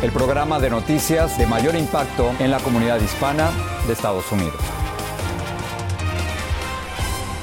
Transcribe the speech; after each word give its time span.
El 0.00 0.12
programa 0.12 0.60
de 0.60 0.70
noticias 0.70 1.36
de 1.38 1.46
mayor 1.48 1.74
impacto 1.74 2.30
en 2.38 2.52
la 2.52 2.60
comunidad 2.60 3.00
hispana 3.00 3.50
de 3.84 3.94
Estados 3.94 4.30
Unidos. 4.30 4.54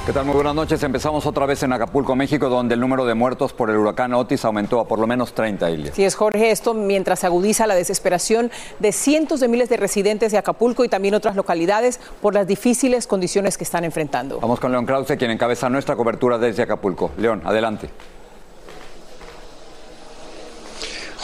¿Qué 0.06 0.14
tal? 0.14 0.24
Muy 0.24 0.36
buenas 0.36 0.56
noches. 0.56 0.82
Empezamos 0.82 1.26
otra 1.26 1.46
vez 1.46 1.64
en 1.64 1.74
Acapulco, 1.74 2.16
México, 2.16 2.48
donde 2.48 2.76
el 2.76 2.80
número 2.80 3.04
de 3.06 3.14
muertos 3.14 3.52
por 3.52 3.70
el 3.72 3.76
huracán 3.76 4.14
Otis 4.14 4.46
aumentó 4.46 4.80
a 4.80 4.88
por 4.88 5.00
lo 5.00 5.08
menos 5.08 5.34
30 5.34 5.70
islas. 5.70 5.96
Sí, 5.96 6.06
es 6.06 6.16
Jorge, 6.16 6.52
esto 6.52 6.74
mientras 6.74 7.20
se 7.20 7.26
agudiza 7.26 7.68
la 7.68 7.76
desesperación 7.76 8.50
de 8.80 8.94
cientos 8.94 9.42
de 9.42 9.50
miles 9.50 9.68
de 9.68 9.76
residentes 9.76 10.32
de 10.32 10.38
Acapulco 10.38 10.86
y 10.86 10.88
también 10.88 11.14
otras 11.14 11.36
localidades 11.36 12.00
por 12.22 12.36
las 12.36 12.48
difíciles 12.48 13.06
condiciones 13.06 13.58
que 13.58 13.66
están 13.66 13.84
enfrentando. 13.84 14.40
Vamos 14.40 14.62
con 14.62 14.72
León 14.72 14.86
Krause, 14.86 15.18
quien 15.18 15.32
encabeza 15.32 15.70
nuestra 15.70 15.98
cobertura 15.98 16.38
desde 16.38 16.64
Acapulco. 16.64 17.12
León, 17.18 17.42
adelante. 17.44 17.90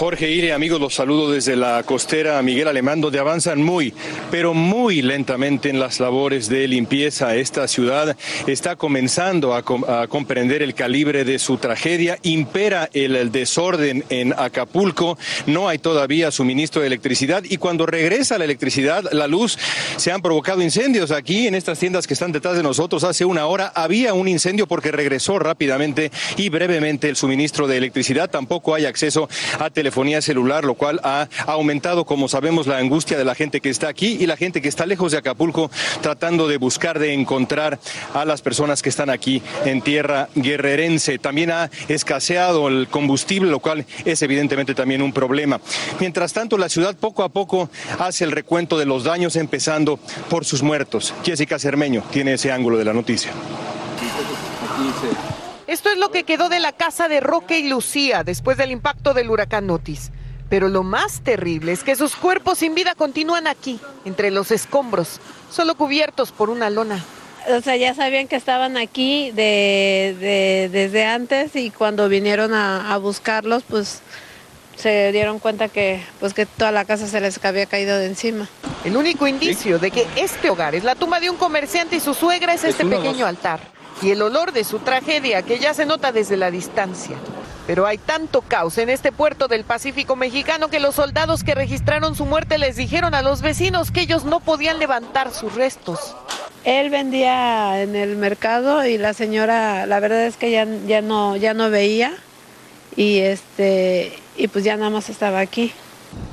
Jorge 0.02 0.32
Ire, 0.32 0.52
amigos, 0.52 0.82
los 0.82 0.96
saludo 0.96 1.32
desde 1.32 1.56
la 1.56 1.84
costera 1.84 2.42
Miguel 2.42 2.68
Alemán, 2.68 3.02
donde 3.02 3.20
avanzan 3.20 3.62
muy, 3.62 3.94
pero 4.32 4.56
muy 4.56 5.04
lentamente 5.04 5.70
en 5.70 5.80
las 5.80 6.00
labores 6.00 6.50
de 6.50 6.68
limpieza. 6.68 7.36
Esta 7.36 7.68
ciudad 7.68 8.18
está 8.48 8.76
comenzando 8.76 9.54
a, 9.54 9.62
com 9.62 9.86
a 9.88 10.08
comprender 10.08 10.64
el 10.64 10.74
calibre 10.74 11.24
de 11.24 11.38
su 11.38 11.58
tragedia. 11.58 12.18
Impera 12.24 12.90
el, 12.94 13.16
el, 13.16 13.32
desorden 13.32 14.04
en 14.10 14.34
Acapulco. 14.36 15.20
No 15.46 15.70
hay 15.70 15.78
todavía 15.78 16.32
suministro 16.32 16.82
de 16.82 16.88
electricidad 16.88 17.44
y 17.48 17.58
cuando 17.58 17.86
regresa 17.86 18.40
la 18.40 18.46
electricidad, 18.46 19.04
la 19.12 19.28
luz, 19.28 19.60
se 19.98 20.12
han 20.12 20.24
provocado 20.24 20.64
incendios 20.64 21.12
aquí 21.12 21.46
en 21.46 21.54
estas 21.54 21.78
tiendas 21.78 22.08
que 22.08 22.16
están 22.16 22.32
detrás 22.32 22.58
de 22.58 22.64
nosotros. 22.64 23.04
Hace 23.04 23.24
una 23.24 23.46
hora 23.46 23.72
había 23.76 24.16
un 24.16 24.28
incendio 24.28 24.66
porque 24.66 24.92
regresó 24.92 25.38
rápidamente 25.38 26.10
y 26.38 26.50
brevemente 26.50 27.08
el 27.08 27.16
suministro 27.16 27.68
de 27.68 27.78
electricidad. 27.78 28.32
Tampoco 28.32 28.74
hay 28.74 28.86
acceso 28.86 29.30
a 29.60 29.70
telefonía 29.92 30.22
celular, 30.22 30.64
lo 30.64 30.76
cual 30.76 31.02
ha 31.04 31.28
aumentado, 31.48 32.06
como 32.06 32.30
sabemos, 32.30 32.66
la 32.66 32.78
angustia 32.78 33.18
de 33.18 33.26
la 33.26 33.36
gente 33.36 33.60
que 33.60 33.70
está 33.70 33.90
aquí 33.90 34.16
y 34.22 34.26
la 34.26 34.38
gente 34.38 34.62
que 34.62 34.70
está 34.70 34.86
lejos 34.86 35.12
de 35.12 35.18
Acapulco 35.18 35.70
tratando 36.00 36.48
de 36.48 36.56
buscar, 36.56 36.98
de 36.98 37.12
encontrar 37.12 37.78
a 38.14 38.24
las 38.24 38.42
personas 38.42 38.82
que 38.82 38.88
están 38.88 39.10
aquí 39.10 39.44
en 39.66 39.82
tierra 39.82 40.30
guerrerense. 40.34 41.20
También 41.20 41.52
ha 41.52 41.70
escaseado 41.90 42.70
el 42.70 42.88
combustible, 42.88 43.52
lo 43.52 43.60
cual 43.60 43.86
es 44.06 44.22
evidentemente 44.22 44.74
también 44.74 45.02
un 45.02 45.12
problema. 45.12 45.60
Mientras 46.00 46.32
tanto, 46.32 46.58
la 46.58 46.70
ciudad 46.70 46.96
poco 46.96 47.24
a 47.24 47.30
poco 47.30 47.70
hace 48.00 48.24
el 48.24 48.32
recuento 48.32 48.80
de 48.80 48.86
los 48.86 49.04
daños, 49.04 49.36
empezando 49.36 50.00
por 50.30 50.46
sus 50.46 50.64
muertos. 50.64 51.14
Jessica 51.26 51.60
Cermeño 51.60 52.02
tiene 52.12 52.36
ese 52.36 52.50
ángulo 52.50 52.78
de 52.78 52.86
la 52.86 52.94
noticia. 52.94 53.34
Esto 55.72 55.90
es 55.90 55.98
lo 55.98 56.12
que 56.12 56.26
quedó 56.26 56.50
de 56.50 56.60
la 56.60 56.74
casa 56.74 57.08
de 57.08 57.22
Roque 57.22 57.60
y 57.60 57.70
Lucía 57.70 58.26
después 58.26 58.58
del 58.58 58.72
impacto 58.72 59.14
del 59.14 59.30
huracán 59.30 59.70
Otis. 59.70 60.12
Pero 60.50 60.68
lo 60.68 60.84
más 60.84 61.22
terrible 61.22 61.72
es 61.72 61.86
que 61.86 61.96
sus 61.96 62.18
cuerpos 62.18 62.58
sin 62.58 62.76
vida 62.76 62.94
continúan 62.94 63.48
aquí, 63.48 63.80
entre 64.04 64.32
los 64.32 64.52
escombros, 64.52 65.22
solo 65.50 65.76
cubiertos 65.76 66.34
por 66.34 66.50
una 66.50 66.70
lona. 66.70 67.02
O 67.58 67.62
sea, 67.62 67.78
ya 67.78 67.94
sabían 67.94 68.28
que 68.28 68.36
estaban 68.36 68.76
aquí 68.76 69.32
de, 69.32 70.14
de, 70.20 70.70
desde 70.70 71.06
antes 71.06 71.56
y 71.56 71.70
cuando 71.70 72.10
vinieron 72.10 72.54
a, 72.54 72.94
a, 72.94 72.98
buscarlos, 72.98 73.64
pues 73.64 74.02
se 74.76 75.14
dieron 75.14 75.40
cuenta 75.40 75.70
que, 75.70 76.04
pues, 76.20 76.34
que 76.34 76.46
toda 76.46 76.74
la 76.74 76.84
casa 76.84 77.08
se 77.08 77.22
les 77.22 77.44
había 77.46 77.66
caído 77.66 77.98
de 77.98 78.08
encima. 78.08 78.50
El 78.84 78.98
único 78.98 79.26
indicio 79.26 79.80
de 79.80 79.90
que 79.90 80.06
este 80.18 80.50
hogar 80.50 80.76
es 80.76 80.84
la 80.84 80.96
tumba 80.96 81.22
de 81.22 81.30
un 81.30 81.38
comerciante 81.38 81.96
y 81.96 82.02
su 82.02 82.14
suegra 82.14 82.54
es 82.54 82.66
este 82.66 82.86
pequeño 82.86 83.26
altar 83.26 83.71
y 84.02 84.12
el 84.12 84.22
olor 84.22 84.52
de 84.52 84.64
su 84.64 84.80
tragedia 84.80 85.44
que 85.44 85.60
ya 85.60 85.74
se 85.74 85.86
nota 85.86 86.12
desde 86.12 86.38
la 86.38 86.52
distancia. 86.52 87.18
Pero 87.68 87.86
hay 87.86 87.98
tanto 87.98 88.42
caos 88.42 88.78
en 88.78 88.90
este 88.90 89.12
puerto 89.12 89.48
del 89.48 89.64
Pacífico 89.64 90.16
mexicano 90.16 90.70
que 90.70 90.80
los 90.80 90.96
soldados 90.96 91.44
que 91.44 91.56
registraron 91.56 92.16
su 92.16 92.26
muerte 92.26 92.58
les 92.58 92.76
dijeron 92.76 93.14
a 93.14 93.22
los 93.22 93.42
vecinos 93.42 93.92
que 93.92 94.02
ellos 94.02 94.26
no 94.26 94.40
podían 94.40 94.80
levantar 94.80 95.32
sus 95.32 95.54
restos. 95.56 96.16
Él 96.64 96.90
vendía 96.90 97.82
en 97.82 97.96
el 97.96 98.18
mercado 98.18 98.86
y 98.86 98.98
la 98.98 99.14
señora, 99.14 99.86
la 99.86 100.00
verdad 100.00 100.26
es 100.26 100.38
que 100.38 100.52
ya, 100.52 100.66
ya, 100.86 101.02
no, 101.02 101.36
ya 101.36 101.54
no 101.54 101.70
veía 101.70 102.14
y, 102.96 103.20
este, 103.20 104.14
y 104.36 104.48
pues 104.48 104.64
ya 104.64 104.76
nada 104.76 104.90
más 104.90 105.10
estaba 105.10 105.40
aquí. 105.40 105.72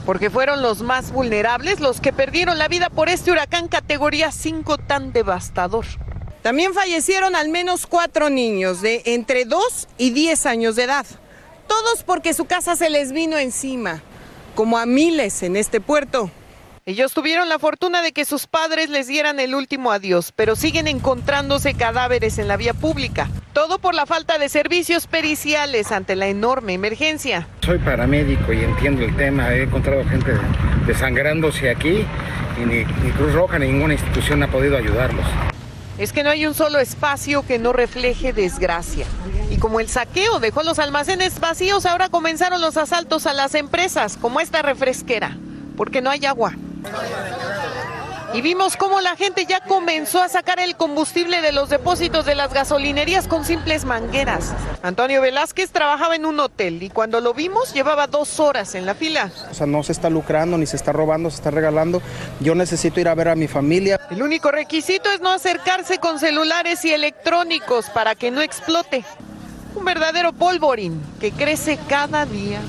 Porque 0.05 0.31
fueron 0.31 0.61
los 0.61 0.83
más 0.83 1.13
vulnerables 1.13 1.81
los 1.81 2.01
que 2.01 2.13
perdieron 2.13 2.59
la 2.59 2.69
vida 2.69 2.91
por 2.91 3.09
este 3.09 3.31
huracán 3.31 3.69
categoría 3.69 4.33
5 4.33 4.79
tan 4.79 5.13
devastador. 5.13 5.85
También 6.43 6.73
fallecieron 6.73 7.35
al 7.35 7.49
menos 7.49 7.87
cuatro 7.87 8.31
niños 8.31 8.81
de 8.81 9.03
entre 9.07 9.45
2 9.45 9.89
y 9.99 10.11
10 10.11 10.47
años 10.47 10.77
de 10.77 10.85
edad. 10.85 11.07
Todos 11.67 12.05
porque 12.05 12.33
su 12.33 12.45
casa 12.45 12.77
se 12.77 12.91
les 12.91 13.13
vino 13.13 13.37
encima, 13.39 14.01
como 14.55 14.79
a 14.79 14.87
miles 14.87 15.43
en 15.43 15.57
este 15.57 15.81
puerto. 15.81 16.31
Ellos 16.87 17.13
tuvieron 17.13 17.51
la 17.51 17.59
fortuna 17.59 18.01
de 18.01 18.13
que 18.13 18.25
sus 18.25 18.47
padres 18.47 18.89
les 18.89 19.09
dieran 19.09 19.41
el 19.41 19.55
último 19.55 19.93
adiós, 19.93 20.33
pero 20.35 20.57
siguen 20.57 20.87
encontrándose 20.87 21.75
cadáveres 21.75 22.39
en 22.39 22.49
la 22.49 22.57
vía 22.57 22.73
pública. 22.73 23.29
Todo 23.53 23.79
por 23.79 23.95
la 23.95 24.07
falta 24.07 24.39
de 24.39 24.49
servicios 24.49 25.07
periciales 25.07 25.93
ante 25.93 26.17
la 26.17 26.29
enorme 26.29 26.73
emergencia. 26.73 27.47
Soy 27.63 27.79
paramédico 27.79 28.55
y 28.55 28.65
entiendo 28.65 29.05
el 29.05 29.15
tema. 29.17 29.53
He 29.53 29.65
encontrado 29.65 30.03
gente 30.05 30.33
desangrándose 30.87 31.69
aquí 31.69 32.07
y 32.57 32.65
ni, 32.65 32.85
ni 32.85 33.11
Cruz 33.19 33.35
Roja 33.35 33.59
ni 33.59 33.67
ninguna 33.67 33.93
institución 33.93 34.43
ha 34.45 34.51
podido 34.51 34.79
ayudarlos 34.79 35.27
es 35.99 36.13
que 36.13 36.23
no 36.23 36.31
hay 36.31 36.47
un 36.47 36.55
solo 36.55 36.79
espacio 36.79 37.45
que 37.47 37.59
no 37.59 37.73
refleje 37.73 38.33
desgracia. 38.33 39.07
Y 39.51 39.59
como 39.59 39.81
el 39.81 39.89
saqueo 39.89 40.39
dejó 40.39 40.63
los 40.63 40.79
almacenes 40.79 41.41
vacíos, 41.41 41.87
ahora 41.87 42.09
comenzaron 42.09 42.61
los 42.61 42.77
asaltos 42.77 43.27
a 43.27 43.35
las 43.35 43.55
empresas, 43.55 44.17
como 44.17 44.41
esta 44.41 44.63
refresquera. 44.63 45.37
porque 45.77 46.01
no 46.01 46.11
hay 46.11 46.27
agua. 46.27 46.55
Y 48.35 48.43
vimos 48.43 48.77
cómo 48.77 49.01
la 49.01 49.17
gente 49.17 49.47
ya 49.47 49.61
comenzó 49.61 50.23
a 50.23 50.29
sacar 50.29 50.61
el 50.61 50.77
combustible 50.77 51.41
de 51.41 51.53
los 51.53 51.71
depósitos 51.71 52.27
de 52.27 52.35
las 52.35 52.53
gasolinerías 52.53 53.27
con 53.27 53.45
simples 53.45 53.87
mangueras. 53.87 54.53
Antonio 54.83 55.23
Velázquez 55.23 55.71
trabajaba 55.71 56.15
en 56.15 56.27
un 56.27 56.39
hotel 56.39 56.83
y 56.83 56.91
cuando 56.91 57.21
lo 57.21 57.33
vimos 57.33 57.73
llevaba 57.73 58.07
dos 58.07 58.39
horas 58.39 58.75
en 58.75 58.85
la 58.85 58.95
fila. 58.95 59.31
O 59.51 59.55
sea, 59.55 59.67
no 59.67 59.83
se 59.83 59.93
está 59.93 60.11
lucrando, 60.11 60.59
ni 60.59 60.67
se 60.67 60.77
está 60.77 60.93
robando, 60.93 61.31
se 61.31 61.37
está 61.37 61.51
regalando. 61.51 62.03
Yo 62.41 62.55
necesito 62.55 63.01
ir 63.01 63.09
a 63.09 63.15
ver 63.15 63.29
a 63.29 63.35
mi 63.35 63.49
familia. 63.49 63.99
El 64.11 64.23
único 64.23 64.51
requisito 64.51 65.11
es 65.11 65.21
no 65.21 65.31
acercarse 65.31 65.99
con 65.99 66.19
celulares 66.19 66.85
y 66.85 66.93
electrónicos 66.93 67.89
para 67.91 68.15
que 68.15 68.31
no 68.31 68.43
explote. 68.43 69.05
Un 69.75 69.85
verdadero 69.85 70.33
polvorín 70.33 71.01
que 71.19 71.33
crece 71.33 71.79
cada 71.89 72.27
día 72.27 72.61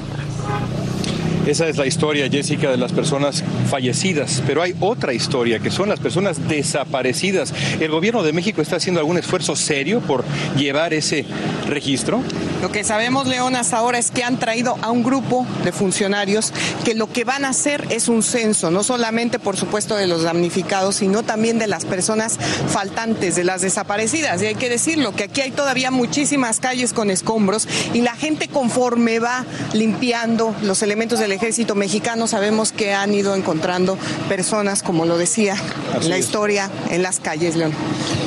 esa 1.45 1.68
es 1.68 1.77
la 1.77 1.86
historia, 1.86 2.30
Jessica, 2.30 2.69
de 2.71 2.77
las 2.77 2.91
personas 2.91 3.44
fallecidas, 3.69 4.44
pero 4.45 4.62
hay 4.62 4.75
otra 4.80 5.13
historia, 5.13 5.59
que 5.59 5.71
son 5.71 5.89
las 5.89 6.00
personas 6.00 6.47
desaparecidas. 6.47 7.53
¿El 7.80 7.91
gobierno 7.91 8.24
de 8.24 8.33
México 8.33 8.62
está 8.62 8.75
haciendo 8.75 9.00
algún 9.00 9.18
esfuerzo 9.18 9.56
serio 9.56 10.01
por 10.01 10.24
llevar 10.57 10.94
ese 10.94 11.25
registro? 11.69 12.21
Lo 12.62 12.71
que 12.71 12.83
sabemos, 12.83 13.27
León, 13.27 13.56
hasta 13.56 13.77
ahora 13.77 13.98
es 13.98 14.12
que 14.12 14.24
han 14.24 14.39
traído 14.39 14.77
a 14.81 14.92
un 14.92 15.04
grupo 15.04 15.45
de 15.63 15.71
funcionarios 15.71 16.54
que 16.83 16.94
lo 16.94 17.12
que 17.12 17.24
van 17.24 17.45
a 17.45 17.50
hacer 17.50 17.86
es 17.89 18.07
un 18.10 18.24
censo, 18.24 18.71
no 18.71 18.83
solamente, 18.83 19.39
por 19.39 19.57
supuesto, 19.57 19.95
de 19.95 20.07
los 20.07 20.24
damnificados, 20.24 20.98
sino 20.98 21.24
también 21.24 21.60
de 21.60 21.68
las 21.68 21.86
personas 21.86 22.38
faltantes, 22.68 23.36
de 23.36 23.44
las 23.44 23.62
desaparecidas. 23.62 24.42
Y 24.42 24.48
hay 24.48 24.56
que 24.56 24.69
decirlo, 24.69 25.13
que 25.13 25.25
aquí 25.25 25.42
hay 25.42 25.51
todavía 25.51 25.92
muchísimas 25.92 26.60
calles 26.60 26.94
con 26.94 27.10
escombros 27.10 27.68
y 27.94 28.01
la 28.01 28.16
gente 28.16 28.48
conforme 28.48 29.19
va 29.19 29.45
limpiando 29.74 30.56
los 30.63 30.81
elementos 30.83 31.19
del 31.19 31.31
ejército 31.31 31.75
mexicano 31.75 32.27
sabemos 32.27 32.71
que 32.71 32.94
han 32.94 33.13
ido 33.13 33.36
encontrando 33.36 33.98
personas, 34.27 34.83
como 34.83 35.06
lo 35.06 35.18
decía 35.18 35.56
la 36.04 36.18
historia, 36.18 36.69
en 36.89 37.04
las 37.04 37.19
calles, 37.19 37.56
León. 37.56 37.74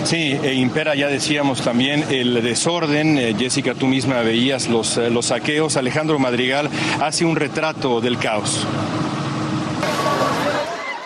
Sí, 0.04 0.36
e 0.42 0.54
impera, 0.54 0.94
ya 0.94 1.08
decíamos 1.08 1.62
también, 1.62 2.04
el 2.10 2.42
desorden. 2.42 3.18
Eh, 3.18 3.31
Jessica, 3.34 3.74
tú 3.74 3.86
misma 3.86 4.20
veías 4.20 4.68
los, 4.68 4.96
eh, 4.96 5.10
los 5.10 5.26
saqueos. 5.26 5.76
Alejandro 5.76 6.18
Madrigal 6.18 6.70
hace 7.00 7.24
un 7.24 7.36
retrato 7.36 8.00
del 8.00 8.18
caos. 8.18 8.66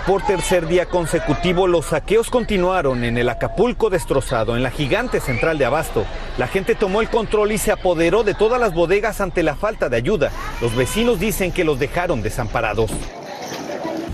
Por 0.06 0.23
tercer 0.23 0.69
día 0.69 0.87
consecutivo, 0.87 1.67
los 1.67 1.87
saqueos 1.87 2.31
continuaron 2.31 3.02
en 3.02 3.19
el 3.19 3.28
Acapulco 3.28 3.90
destrozado, 3.90 4.56
en 4.56 4.62
la 4.62 4.70
gigante 4.70 5.19
central 5.19 5.58
de 5.58 5.64
Abasto. 5.64 6.05
La 6.38 6.46
gente 6.46 6.76
tomó 6.76 7.00
el 7.00 7.08
control 7.11 7.50
y 7.50 7.58
se 7.58 7.73
apoderó 7.73 8.23
de 8.23 8.34
todas 8.34 8.61
las 8.61 8.73
bodegas 8.73 9.20
ante 9.20 9.43
la 9.43 9.56
falta 9.56 9.88
de 9.88 9.96
ayuda. 9.96 10.31
Los 10.61 10.76
vecinos 10.76 11.19
dicen 11.19 11.50
que 11.50 11.64
los 11.64 11.81
dejaron 11.81 12.23
desamparados 12.23 12.93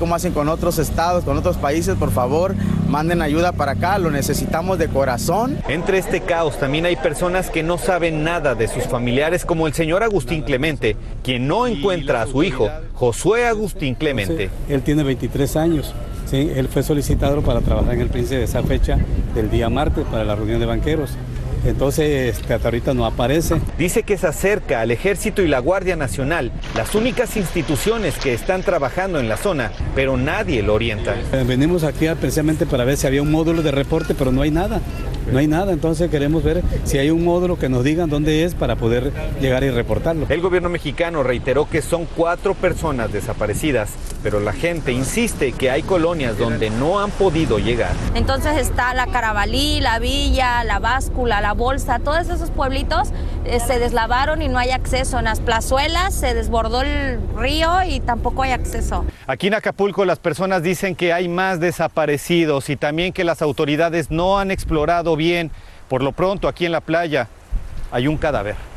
como 0.03 0.17
hacen 0.17 0.33
con 0.33 0.49
otros 0.49 0.81
estados, 0.81 1.23
con 1.23 1.39
otros 1.39 1.59
países, 1.59 1.95
por 1.95 2.11
favor, 2.11 2.57
manden 2.89 3.23
ayuda 3.23 3.53
para 3.53 3.73
acá, 3.73 3.99
lo 3.99 4.11
necesitamos 4.11 4.77
de 4.77 4.89
corazón. 4.89 5.59
Entre 5.69 5.99
este 5.99 6.23
caos 6.23 6.59
también 6.59 6.87
hay 6.87 6.97
personas 6.97 7.51
que 7.51 7.63
no 7.63 7.79
saben 7.79 8.25
nada 8.25 8.57
de 8.57 8.67
sus 8.67 8.83
familiares, 8.83 9.45
como 9.45 9.69
el 9.69 9.75
señor 9.75 10.03
Agustín 10.03 10.43
Clemente, 10.43 10.97
quien 11.23 11.47
no 11.47 11.69
encuentra 11.69 12.21
a 12.21 12.27
su 12.27 12.43
hijo, 12.43 12.69
Josué 12.95 13.47
Agustín 13.47 13.95
Clemente. 13.95 14.51
Él 14.69 14.83
tiene 14.83 15.05
23 15.05 15.55
años. 15.55 15.95
Sí, 16.29 16.51
él 16.53 16.67
fue 16.67 16.83
solicitado 16.83 17.41
para 17.43 17.61
trabajar 17.61 17.95
en 17.95 18.01
el 18.01 18.09
Príncipe 18.09 18.39
de 18.39 18.45
esa 18.47 18.65
fecha 18.65 18.99
del 19.37 19.53
día 19.53 19.71
martes 19.71 20.05
para 20.11 20.25
la 20.25 20.35
reunión 20.35 20.59
de 20.59 20.67
banqueros. 20.67 21.13
Entonces, 21.65 22.39
este, 22.39 22.55
hasta 22.55 22.69
ahorita 22.69 22.95
no 22.95 23.07
aparece. 23.07 23.61
Dice 23.79 24.03
que 24.03 24.19
se 24.19 24.27
acerca 24.27 24.81
al 24.81 24.91
Ejército 24.91 25.43
y 25.43 25.49
la 25.49 25.59
Guardia 25.59 25.97
Nacional, 25.97 26.53
las 26.75 26.95
únicas 26.95 27.37
instituciones 27.37 28.17
que 28.19 28.35
están 28.35 28.63
trabajando 28.63 29.21
en 29.21 29.29
la 29.29 29.37
zona, 29.37 29.73
pero 29.95 30.17
nadie 30.17 30.63
lo 30.63 30.75
orienta. 30.75 31.15
Eh, 31.33 31.45
venimos 31.47 31.85
aquí 31.85 32.07
precisamente 32.21 32.67
para 32.67 32.85
ver 32.85 32.97
si 32.97 33.07
había 33.07 33.23
un 33.23 33.31
módulo 33.31 33.63
de 33.63 33.71
reporte, 33.71 34.15
pero 34.15 34.33
no 34.33 34.43
hay 34.43 34.51
nada. 34.51 34.81
No 35.31 35.39
hay 35.39 35.47
nada, 35.47 35.73
entonces 35.73 36.11
queremos 36.11 36.43
ver 36.43 36.63
si 36.85 36.99
hay 36.99 37.11
un 37.11 37.25
módulo 37.25 37.59
que 37.59 37.69
nos 37.69 37.85
digan 37.85 38.11
dónde 38.11 38.45
es 38.45 38.55
para 38.55 38.77
poder 38.77 39.13
llegar 39.41 39.63
y 39.65 39.71
reportarlo. 39.71 40.27
El 40.29 40.41
gobierno 40.41 40.69
mexicano 40.69 41.23
reiteró 41.23 41.69
que 41.69 41.83
son 41.83 42.07
cuatro 42.17 42.55
personas 42.55 43.13
desaparecidas, 43.13 43.91
pero 44.23 44.41
la 44.41 44.53
gente 44.53 44.93
insiste 44.93 45.53
que 45.53 45.71
hay 45.71 45.83
colonias 45.83 46.39
donde 46.39 46.71
no 46.71 47.01
han 47.01 47.11
podido 47.11 47.59
llegar. 47.59 47.93
Entonces 48.15 48.57
está 48.57 48.95
la 48.95 49.07
Carabalí, 49.07 49.81
la 49.81 49.99
Villa, 49.99 50.65
la 50.65 50.79
Báscula, 50.79 51.41
la 51.41 51.53
Bolsa, 51.53 51.99
todos 51.99 52.29
esos 52.29 52.51
pueblitos 52.51 53.11
eh, 53.45 53.61
se 53.61 53.79
deslavaron 53.79 54.43
y 54.43 54.49
no 54.49 54.59
hay 54.59 54.71
acceso. 54.71 55.19
En 55.19 55.25
las 55.25 55.41
plazuelas 55.41 56.15
se 56.15 56.35
desbordó 56.35 56.83
el 56.83 57.21
río 57.37 57.83
y 57.83 58.01
tampoco 58.01 58.43
hay 58.43 58.53
acceso. 58.53 59.05
Aquí 59.27 59.49
en 59.49 59.55
Acapulco 59.55 60.05
las 60.05 60.19
personas 60.19 60.63
dicen 60.63 60.95
que 60.95 61.13
hay 61.13 61.29
más 61.29 61.61
desaparecidos 61.61 62.71
y 62.71 62.77
también 62.77 63.13
que 63.13 63.25
las 63.25 63.43
autoridades 63.43 64.11
no 64.11 64.39
han 64.39 64.51
explorado 64.51 65.17
bien. 65.17 65.51
Por 65.89 66.03
lo 66.03 66.13
pronto, 66.13 66.49
aquí 66.49 66.67
en 66.67 66.73
la 66.73 66.81
playa 66.81 67.29
hay 67.91 68.07
un 68.07 68.17
cadáver. 68.17 68.72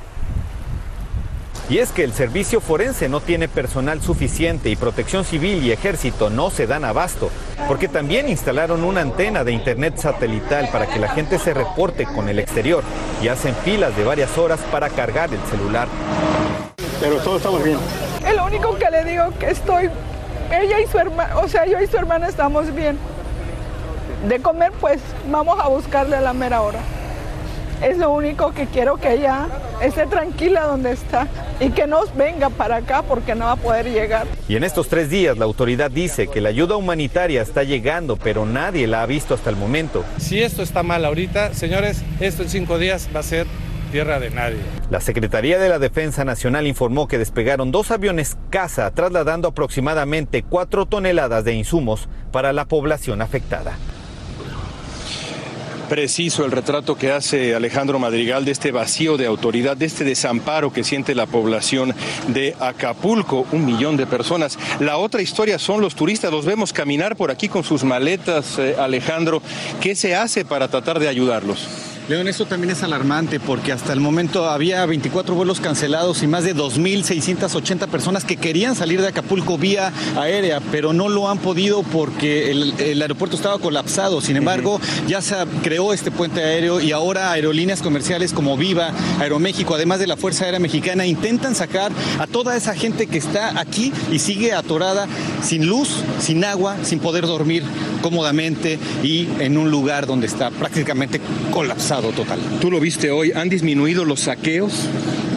Y 1.68 1.80
es 1.80 1.92
que 1.92 2.04
el 2.04 2.14
servicio 2.14 2.62
forense 2.62 3.10
no 3.10 3.22
tiene 3.22 3.48
personal 3.48 4.00
suficiente 4.00 4.70
y 4.70 4.76
protección 4.76 5.26
civil 5.26 5.64
y 5.64 5.72
ejército 5.72 6.30
no 6.30 6.52
se 6.52 6.68
dan 6.68 6.86
abasto, 6.86 7.32
porque 7.68 7.88
también 7.88 8.30
instalaron 8.30 8.84
una 8.84 9.02
antena 9.02 9.44
de 9.44 9.52
internet 9.52 9.98
satelital 9.98 10.70
para 10.72 10.86
que 10.86 11.00
la 11.00 11.08
gente 11.10 11.40
se 11.40 11.56
reporte 11.56 12.06
con 12.06 12.30
el 12.30 12.38
exterior 12.38 12.84
y 13.20 13.30
hacen 13.30 13.56
filas 13.56 13.98
de 13.98 14.04
varias 14.04 14.38
horas 14.38 14.60
para 14.72 14.90
cargar 14.90 15.34
el 15.34 15.40
celular. 15.50 15.88
Pero 17.02 17.18
todos 17.18 17.38
estamos 17.38 17.64
bien. 17.64 17.80
El 18.28 18.40
único 18.42 18.76
que 18.78 18.92
le 18.92 19.04
digo 19.04 19.24
que 19.40 19.50
estoy, 19.50 19.90
ella 20.52 20.80
y 20.80 20.86
su 20.86 21.00
hermana, 21.00 21.36
o 21.38 21.48
sea, 21.48 21.66
yo 21.66 21.82
y 21.82 21.88
su 21.88 21.98
hermana 21.98 22.28
estamos 22.28 22.74
bien 22.76 23.00
de 24.28 24.40
comer, 24.40 24.72
pues 24.80 25.02
vamos 25.32 25.60
a 25.60 25.68
buscarle 25.68 26.16
a 26.16 26.22
la 26.22 26.34
mera 26.34 26.62
hora. 26.62 26.80
Es 27.82 27.98
lo 27.98 28.12
único 28.12 28.54
que 28.54 28.68
quiero 28.68 28.98
que 28.98 29.14
ella 29.14 29.48
esté 29.82 30.08
tranquila 30.08 30.66
donde 30.66 30.92
está 30.92 31.28
y 31.60 31.70
que 31.72 31.88
no 31.88 32.02
venga 32.16 32.50
para 32.50 32.78
acá 32.78 33.04
porque 33.04 33.36
no 33.36 33.46
va 33.46 33.54
a 33.54 33.56
poder 33.58 33.92
llegar. 33.92 34.28
Y 34.48 34.56
en 34.56 34.64
estos 34.64 34.88
tres 34.88 35.10
días 35.10 35.38
la 35.38 35.46
autoridad 35.46 35.92
dice 35.92 36.28
que 36.28 36.42
la 36.42 36.50
ayuda 36.50 36.78
humanitaria 36.78 37.42
está 37.42 37.64
llegando, 37.64 38.18
pero 38.18 38.46
nadie 38.46 38.88
la 38.88 39.02
ha 39.02 39.06
visto 39.06 39.34
hasta 39.34 39.50
el 39.50 39.56
momento. 39.56 40.04
Si 40.18 40.42
esto 40.42 40.64
está 40.64 40.84
mal 40.84 41.06
ahorita, 41.06 41.54
señores, 41.54 42.04
esto 42.20 42.44
en 42.44 42.50
cinco 42.50 42.78
días 42.78 43.10
va 43.14 43.20
a 43.20 43.24
ser 43.24 43.46
tierra 43.92 44.20
de 44.20 44.30
nadie. 44.30 44.58
La 44.90 45.02
Secretaría 45.02 45.60
de 45.60 45.70
la 45.70 45.80
Defensa 45.80 46.26
Nacional 46.26 46.68
informó 46.68 47.08
que 47.08 47.18
despegaron 47.18 47.72
dos 47.72 47.92
aviones 47.92 48.38
caza 48.50 48.90
trasladando 48.92 49.50
aproximadamente 49.50 50.44
cuatro 50.44 50.86
toneladas 50.86 51.44
de 51.44 51.54
insumos 51.54 52.10
para 52.32 52.54
la 52.54 52.66
población 52.66 53.22
afectada 53.22 53.78
preciso 55.86 56.46
el 56.46 56.52
retrato 56.52 56.96
que 56.96 57.12
hace 57.12 57.56
Alejandro 57.56 58.00
Madrigal 58.00 58.46
de 58.46 58.52
este 58.52 58.72
vacío 58.72 59.18
de 59.18 59.26
autoridad, 59.26 59.78
de 59.78 59.86
este 59.86 60.04
desamparo 60.04 60.74
que 60.74 60.84
siente 60.84 61.16
la 61.16 61.26
población 61.26 61.94
de 62.28 62.56
Acapulco, 62.60 63.46
un 63.52 63.66
millón 63.66 63.98
de 63.98 64.06
personas. 64.06 64.58
La 64.80 64.98
otra 64.98 65.22
historia 65.22 65.60
son 65.60 65.82
los 65.82 65.96
turistas, 65.96 66.32
los 66.32 66.46
vemos 66.46 66.74
caminar 66.74 67.16
por 67.16 67.32
aquí 67.32 67.48
con 67.48 67.64
sus 67.64 67.84
maletas, 67.84 68.60
eh, 68.60 68.76
Alejandro. 68.78 69.42
¿Qué 69.82 69.96
se 69.96 70.16
hace 70.16 70.46
para 70.46 70.68
tratar 70.68 71.00
de 71.00 71.08
ayudarlos? 71.08 71.95
León, 72.08 72.28
esto 72.28 72.46
también 72.46 72.70
es 72.70 72.84
alarmante 72.84 73.40
porque 73.40 73.72
hasta 73.72 73.92
el 73.92 74.00
momento 74.00 74.48
había 74.48 74.86
24 74.86 75.34
vuelos 75.34 75.60
cancelados 75.60 76.22
y 76.22 76.28
más 76.28 76.44
de 76.44 76.56
2.680 76.56 77.88
personas 77.88 78.24
que 78.24 78.38
querían 78.38 78.76
salir 78.76 79.02
de 79.02 79.08
Acapulco 79.08 79.58
vía 79.58 79.92
aérea, 80.16 80.60
pero 80.72 80.94
no 80.94 81.10
lo 81.10 81.28
han 81.28 81.40
podido 81.40 81.82
porque 81.82 82.52
el, 82.52 83.02
aeropuerto 83.02 83.36
estaba 83.36 83.58
colapsado. 83.58 84.22
Sin 84.22 84.38
embargo, 84.38 84.80
ya 85.08 85.20
se 85.24 85.36
creó 85.64 85.94
este 85.94 86.12
puente 86.12 86.44
aéreo 86.44 86.80
y 86.80 86.92
ahora 86.92 87.32
aerolíneas 87.32 87.82
comerciales 87.82 88.34
como 88.34 88.56
Viva, 88.56 88.92
Aeroméxico, 89.20 89.74
además 89.74 89.98
de 89.98 90.06
la 90.06 90.16
Fuerza 90.16 90.46
Aérea 90.46 90.60
Mexicana, 90.60 91.08
intentan 91.08 91.56
sacar 91.56 91.92
a 92.20 92.28
toda 92.28 92.56
esa 92.56 92.76
gente 92.76 93.08
que 93.08 93.18
está 93.18 93.60
aquí 93.60 93.92
y 94.12 94.20
sigue 94.20 94.54
atorada 94.54 95.08
sin 95.42 95.66
luz, 95.66 96.04
sin 96.20 96.46
agua, 96.46 96.78
sin 96.84 97.00
poder 97.00 97.26
dormir 97.26 97.64
cómodamente 98.04 98.78
y 99.02 99.28
en 99.40 99.58
un 99.58 99.72
lugar 99.72 100.06
donde 100.06 100.28
está 100.28 100.52
prácticamente 100.52 101.20
colapsado 101.50 101.95
total. 102.02 102.40
¿Tú 102.60 102.72
lo 102.72 102.80
viste 102.80 103.12
hoy? 103.12 103.32
¿Han 103.34 103.50
disminuido 103.50 104.06
los 104.06 104.22
saqueos? 104.22 104.74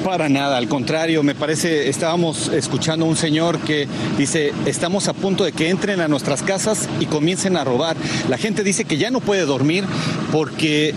Para 0.04 0.28
nada, 0.28 0.56
al 0.56 0.68
contrario, 0.68 1.22
me 1.22 1.34
parece, 1.34 1.88
estábamos 1.88 2.48
escuchando 2.48 3.04
a 3.04 3.08
un 3.08 3.16
señor 3.16 3.58
que 3.58 3.86
dice, 4.16 4.52
estamos 4.64 5.08
a 5.08 5.12
punto 5.12 5.44
de 5.44 5.52
que 5.52 5.68
entren 5.68 6.00
a 6.00 6.08
nuestras 6.08 6.42
casas 6.42 6.88
y 7.00 7.06
comiencen 7.06 7.56
a 7.56 7.64
robar. 7.64 7.96
La 8.28 8.38
gente 8.38 8.62
dice 8.62 8.84
que 8.84 8.96
ya 8.96 9.10
no 9.10 9.20
puede 9.20 9.42
dormir 9.42 9.84
porque 10.32 10.94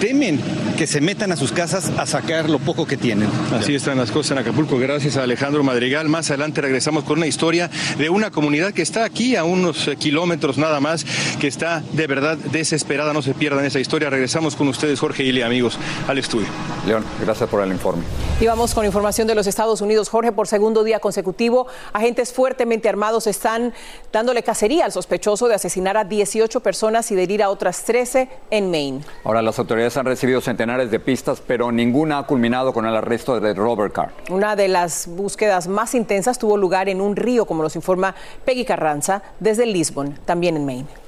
temen 0.00 0.40
que 0.76 0.86
se 0.86 1.00
metan 1.00 1.32
a 1.32 1.36
sus 1.36 1.52
casas 1.52 1.90
a 1.96 2.06
sacar 2.06 2.50
lo 2.50 2.58
poco 2.58 2.86
que 2.86 2.96
tienen. 2.96 3.28
Así 3.52 3.74
están 3.74 3.98
las 3.98 4.10
cosas 4.10 4.32
en 4.32 4.38
Acapulco. 4.38 4.78
Gracias 4.78 5.16
a 5.16 5.22
Alejandro 5.22 5.62
Madrigal. 5.62 6.08
Más 6.08 6.30
adelante 6.30 6.60
regresamos 6.60 7.04
con 7.04 7.18
una 7.18 7.26
historia 7.26 7.70
de 7.98 8.10
una 8.10 8.30
comunidad 8.30 8.72
que 8.72 8.82
está 8.82 9.04
aquí 9.04 9.36
a 9.36 9.44
unos 9.44 9.88
eh, 9.88 9.96
kilómetros 9.96 10.58
nada 10.58 10.80
más, 10.80 11.06
que 11.40 11.46
está 11.46 11.82
de 11.92 12.06
verdad 12.06 12.36
desesperada. 12.36 13.12
No 13.12 13.22
se 13.22 13.34
pierdan 13.34 13.64
esa 13.64 13.80
historia. 13.80 14.10
Regresamos 14.10 14.56
con 14.56 14.68
ustedes, 14.68 15.00
Jorge 15.00 15.22
y 15.24 15.42
amigos, 15.42 15.78
al 16.08 16.18
estudio. 16.18 16.48
León, 16.86 17.04
gracias 17.20 17.48
por 17.48 17.62
el 17.62 17.70
informe. 17.70 18.02
Y 18.40 18.46
vamos 18.46 18.74
con 18.74 18.84
información 18.84 19.28
de 19.28 19.36
los 19.36 19.46
Estados 19.46 19.80
Unidos. 19.80 20.08
Jorge, 20.08 20.32
por 20.32 20.48
segundo 20.48 20.82
día 20.82 20.98
consecutivo, 20.98 21.68
agentes 21.92 22.32
fuertemente 22.32 22.88
armados 22.88 23.28
están 23.28 23.72
dándole 24.12 24.42
cacería 24.42 24.84
al 24.84 24.92
sospechoso 24.92 25.46
de 25.46 25.54
asesinar 25.54 25.96
a 25.96 26.02
18 26.02 26.58
personas 26.58 27.12
y 27.12 27.14
de 27.14 27.22
herir 27.22 27.44
a 27.44 27.48
otras 27.48 27.84
13 27.84 28.28
en 28.50 28.72
Maine. 28.72 29.02
Ahora, 29.22 29.40
las 29.40 29.56
autoridades 29.60 29.96
han 29.96 30.06
recibido 30.06 30.40
centenares 30.40 30.90
de 30.90 30.98
pistas, 30.98 31.40
pero 31.46 31.70
ninguna 31.70 32.18
ha 32.18 32.26
culminado 32.26 32.72
con 32.72 32.86
el 32.86 32.96
arresto 32.96 33.38
de 33.38 33.54
Robert 33.54 33.94
Carr. 33.94 34.12
Una 34.28 34.56
de 34.56 34.66
las 34.66 35.06
búsquedas 35.06 35.68
más 35.68 35.94
intensas 35.94 36.36
tuvo 36.36 36.56
lugar 36.56 36.88
en 36.88 37.00
un 37.00 37.14
río, 37.14 37.46
como 37.46 37.62
nos 37.62 37.76
informa 37.76 38.16
Peggy 38.44 38.64
Carranza, 38.64 39.22
desde 39.38 39.64
Lisbon, 39.64 40.18
también 40.26 40.56
en 40.56 40.66
Maine. 40.66 41.03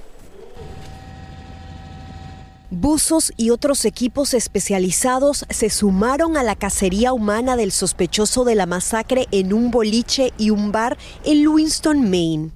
Buzos 2.70 3.32
y 3.36 3.50
otros 3.50 3.84
equipos 3.84 4.34
especializados 4.34 5.46
se 5.50 5.70
sumaron 5.70 6.36
a 6.36 6.42
la 6.42 6.56
cacería 6.56 7.12
humana 7.12 7.56
del 7.56 7.70
sospechoso 7.70 8.44
de 8.44 8.56
la 8.56 8.66
masacre 8.66 9.28
en 9.30 9.52
un 9.52 9.70
boliche 9.70 10.32
y 10.36 10.50
un 10.50 10.72
bar 10.72 10.98
en 11.24 11.42
Lewiston, 11.42 12.10
Maine. 12.10 12.50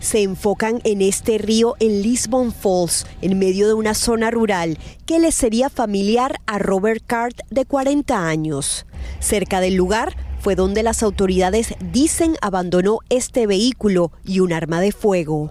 Se 0.00 0.20
enfocan 0.20 0.82
en 0.84 1.00
este 1.00 1.38
río 1.38 1.76
en 1.80 2.02
Lisbon 2.02 2.52
Falls, 2.52 3.06
en 3.22 3.38
medio 3.38 3.66
de 3.68 3.72
una 3.72 3.94
zona 3.94 4.30
rural 4.30 4.76
que 5.06 5.18
le 5.18 5.32
sería 5.32 5.70
familiar 5.70 6.38
a 6.44 6.58
Robert 6.58 7.02
Card 7.06 7.36
de 7.48 7.64
40 7.64 8.28
años. 8.28 8.84
Cerca 9.18 9.60
del 9.60 9.76
lugar 9.76 10.14
fue 10.44 10.56
donde 10.56 10.82
las 10.82 11.02
autoridades 11.02 11.72
dicen 11.90 12.36
abandonó 12.42 12.98
este 13.08 13.46
vehículo 13.46 14.12
y 14.26 14.40
un 14.40 14.52
arma 14.52 14.78
de 14.78 14.92
fuego. 14.92 15.48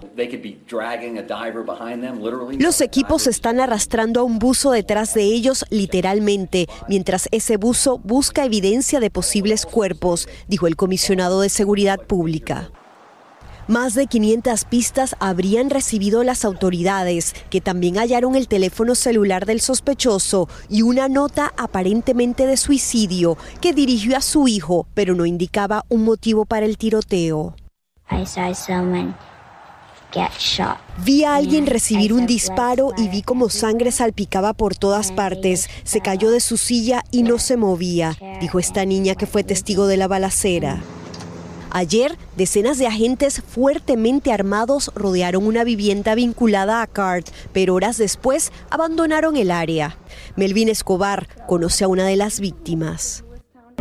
Los 2.60 2.80
equipos 2.80 3.26
están 3.26 3.58
arrastrando 3.58 4.20
a 4.20 4.22
un 4.22 4.38
buzo 4.38 4.70
detrás 4.70 5.12
de 5.14 5.24
ellos 5.24 5.64
literalmente, 5.70 6.68
mientras 6.88 7.28
ese 7.32 7.56
buzo 7.56 7.98
busca 8.04 8.44
evidencia 8.44 9.00
de 9.00 9.10
posibles 9.10 9.66
cuerpos, 9.66 10.28
dijo 10.46 10.68
el 10.68 10.76
comisionado 10.76 11.40
de 11.40 11.48
Seguridad 11.48 11.98
Pública. 11.98 12.70
Más 13.66 13.94
de 13.94 14.06
500 14.06 14.66
pistas 14.66 15.16
habrían 15.20 15.70
recibido 15.70 16.22
las 16.22 16.44
autoridades, 16.44 17.34
que 17.48 17.62
también 17.62 17.96
hallaron 17.96 18.34
el 18.34 18.46
teléfono 18.46 18.94
celular 18.94 19.46
del 19.46 19.62
sospechoso 19.62 20.48
y 20.68 20.82
una 20.82 21.08
nota 21.08 21.54
aparentemente 21.56 22.46
de 22.46 22.58
suicidio 22.58 23.38
que 23.62 23.72
dirigió 23.72 24.18
a 24.18 24.20
su 24.20 24.48
hijo, 24.48 24.86
pero 24.92 25.14
no 25.14 25.24
indicaba 25.24 25.86
un 25.88 26.04
motivo 26.04 26.44
para 26.44 26.66
el 26.66 26.76
tiroteo. 26.76 27.54
Vi 31.04 31.24
a 31.24 31.34
alguien 31.34 31.66
recibir 31.66 32.12
un 32.12 32.26
disparo 32.26 32.92
y 32.98 33.08
vi 33.08 33.22
como 33.22 33.48
sangre 33.48 33.90
salpicaba 33.90 34.52
por 34.52 34.76
todas 34.76 35.10
partes. 35.10 35.70
Se 35.84 36.02
cayó 36.02 36.30
de 36.30 36.40
su 36.40 36.58
silla 36.58 37.02
y 37.10 37.22
no 37.22 37.38
se 37.38 37.56
movía, 37.56 38.16
dijo 38.42 38.58
esta 38.58 38.84
niña 38.84 39.14
que 39.14 39.26
fue 39.26 39.42
testigo 39.42 39.86
de 39.86 39.96
la 39.96 40.06
balacera. 40.06 40.82
Ayer, 41.76 42.12
decenas 42.36 42.78
de 42.78 42.86
agentes 42.86 43.42
fuertemente 43.42 44.30
armados 44.30 44.92
rodearon 44.94 45.44
una 45.44 45.64
vivienda 45.64 46.14
vinculada 46.14 46.82
a 46.82 46.86
CART, 46.86 47.26
pero 47.52 47.74
horas 47.74 47.98
después 47.98 48.52
abandonaron 48.70 49.36
el 49.36 49.50
área. 49.50 49.96
Melvin 50.36 50.68
Escobar 50.68 51.26
conoce 51.48 51.82
a 51.82 51.88
una 51.88 52.06
de 52.06 52.14
las 52.14 52.38
víctimas. 52.38 53.24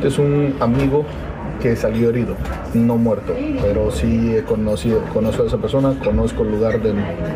Es 0.02 0.18
un 0.18 0.56
amigo 0.60 1.06
que 1.62 1.76
salió 1.76 2.10
herido, 2.10 2.36
no 2.74 2.98
muerto, 2.98 3.36
pero 3.62 3.92
sí 3.92 4.38
conozco 4.48 5.44
a 5.44 5.46
esa 5.46 5.60
persona, 5.60 5.96
conozco 6.04 6.42
el 6.42 6.50
lugar 6.50 6.82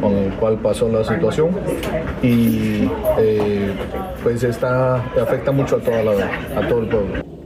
con 0.02 0.12
el 0.12 0.34
cual 0.40 0.58
pasó 0.60 0.90
la 0.90 1.04
situación 1.04 1.52
y 2.24 2.90
eh, 3.20 3.76
pues 4.24 4.42
está, 4.42 4.96
afecta 5.22 5.52
mucho 5.52 5.76
a, 5.76 5.80
toda 5.82 6.02
la, 6.02 6.26
a 6.56 6.68
todo 6.68 6.80
el 6.80 6.88
pueblo. 6.88 7.37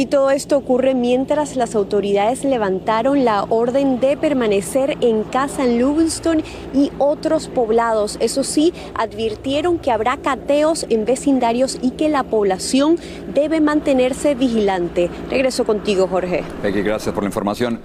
Y 0.00 0.06
todo 0.06 0.30
esto 0.30 0.56
ocurre 0.56 0.94
mientras 0.94 1.56
las 1.56 1.74
autoridades 1.74 2.42
levantaron 2.42 3.22
la 3.26 3.42
orden 3.42 4.00
de 4.00 4.16
permanecer 4.16 4.96
en 5.02 5.24
casa 5.24 5.62
en 5.62 5.76
Livingston 5.76 6.42
y 6.72 6.90
otros 6.96 7.48
poblados. 7.48 8.16
Eso 8.18 8.42
sí, 8.42 8.72
advirtieron 8.94 9.78
que 9.78 9.90
habrá 9.90 10.16
cateos 10.16 10.86
en 10.88 11.04
vecindarios 11.04 11.78
y 11.82 11.90
que 11.90 12.08
la 12.08 12.22
población 12.22 12.96
debe 13.34 13.60
mantenerse 13.60 14.34
vigilante. 14.34 15.10
Regreso 15.28 15.66
contigo, 15.66 16.08
Jorge. 16.08 16.44
Peggy, 16.62 16.80
gracias 16.80 17.14
por 17.14 17.22
la 17.22 17.28
información. 17.28 17.82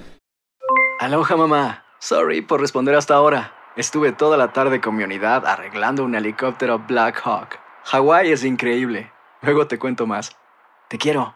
Aloha, 1.02 1.36
mamá. 1.36 1.84
Sorry 2.00 2.42
por 2.42 2.62
responder 2.62 2.96
hasta 2.96 3.16
ahora. 3.16 3.52
Estuve 3.76 4.14
toda 4.14 4.38
la 4.38 4.54
tarde 4.54 4.80
con 4.80 4.96
mi 4.96 5.04
unidad 5.04 5.46
arreglando 5.46 6.06
un 6.06 6.16
helicóptero 6.16 6.80
Black 6.80 7.20
Hawk. 7.26 7.60
Hawái 7.84 8.32
es 8.32 8.46
increíble. 8.46 9.12
Luego 9.42 9.68
te 9.68 9.78
cuento 9.78 10.08
más. 10.08 10.34
Te 10.88 10.98
quiero. 10.98 11.36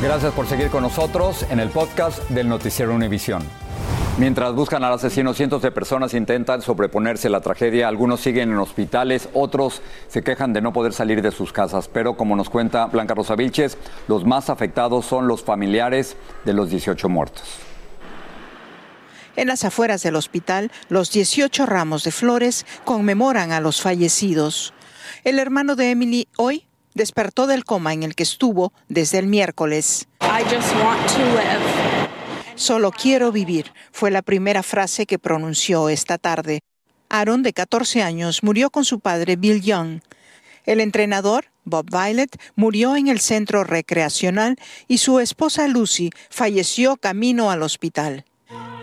Gracias 0.00 0.32
por 0.32 0.46
seguir 0.46 0.68
con 0.68 0.84
nosotros 0.84 1.44
en 1.50 1.58
el 1.58 1.70
podcast 1.70 2.20
del 2.30 2.48
Noticiero 2.48 2.94
Univisión. 2.94 3.42
Mientras 4.16 4.54
buscan 4.54 4.84
al 4.84 4.92
asesino, 4.92 5.34
cientos 5.34 5.60
de 5.60 5.72
personas 5.72 6.14
intentan 6.14 6.62
sobreponerse 6.62 7.26
a 7.26 7.32
la 7.32 7.40
tragedia. 7.40 7.88
Algunos 7.88 8.20
siguen 8.20 8.52
en 8.52 8.58
hospitales, 8.58 9.28
otros 9.34 9.82
se 10.06 10.22
quejan 10.22 10.52
de 10.52 10.60
no 10.60 10.72
poder 10.72 10.92
salir 10.92 11.20
de 11.20 11.32
sus 11.32 11.52
casas. 11.52 11.88
Pero 11.88 12.16
como 12.16 12.36
nos 12.36 12.48
cuenta 12.48 12.86
Blanca 12.86 13.14
Rosa 13.14 13.34
Vilches, 13.34 13.76
los 14.06 14.24
más 14.24 14.50
afectados 14.50 15.04
son 15.04 15.26
los 15.26 15.42
familiares 15.42 16.16
de 16.44 16.52
los 16.54 16.70
18 16.70 17.08
muertos. 17.08 17.42
En 19.34 19.48
las 19.48 19.64
afueras 19.64 20.04
del 20.04 20.14
hospital, 20.14 20.70
los 20.88 21.10
18 21.10 21.66
ramos 21.66 22.04
de 22.04 22.12
flores 22.12 22.66
conmemoran 22.84 23.50
a 23.50 23.60
los 23.60 23.80
fallecidos. 23.80 24.74
El 25.24 25.40
hermano 25.40 25.74
de 25.74 25.90
Emily 25.90 26.28
hoy 26.36 26.67
despertó 26.94 27.46
del 27.46 27.64
coma 27.64 27.92
en 27.92 28.02
el 28.02 28.14
que 28.14 28.22
estuvo 28.22 28.72
desde 28.88 29.18
el 29.18 29.26
miércoles. 29.26 30.08
Solo 32.54 32.90
quiero 32.90 33.30
vivir 33.30 33.72
fue 33.92 34.10
la 34.10 34.22
primera 34.22 34.62
frase 34.62 35.06
que 35.06 35.18
pronunció 35.18 35.88
esta 35.88 36.18
tarde. 36.18 36.60
Aaron, 37.08 37.42
de 37.42 37.52
14 37.52 38.02
años, 38.02 38.42
murió 38.42 38.70
con 38.70 38.84
su 38.84 39.00
padre 39.00 39.36
Bill 39.36 39.62
Young. 39.62 40.00
El 40.64 40.80
entrenador, 40.80 41.46
Bob 41.64 41.86
Violet, 41.90 42.36
murió 42.54 42.96
en 42.96 43.08
el 43.08 43.20
centro 43.20 43.64
recreacional 43.64 44.56
y 44.86 44.98
su 44.98 45.20
esposa 45.20 45.68
Lucy 45.68 46.10
falleció 46.28 46.96
camino 46.96 47.50
al 47.50 47.62
hospital. 47.62 48.24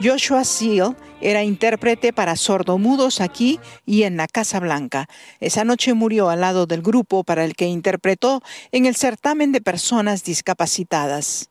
Joshua 0.04 0.44
Seal 0.44 0.96
era 1.22 1.44
intérprete 1.44 2.12
para 2.12 2.36
sordomudos 2.36 3.22
aquí 3.22 3.60
y 3.86 4.04
en 4.04 4.18
la 4.18 4.28
Casa 4.28 4.60
Blanca. 4.60 5.08
Esa 5.40 5.64
noche 5.64 5.94
murió 5.94 6.30
al 6.30 6.42
lado 6.42 6.66
del 6.66 6.82
grupo 6.82 7.24
para 7.24 7.46
el 7.46 7.56
que 7.56 7.68
interpretó 7.68 8.42
en 8.72 8.86
el 8.86 8.96
certamen 8.96 9.52
de 9.54 9.62
personas 9.62 10.24
discapacitadas. 10.24 11.50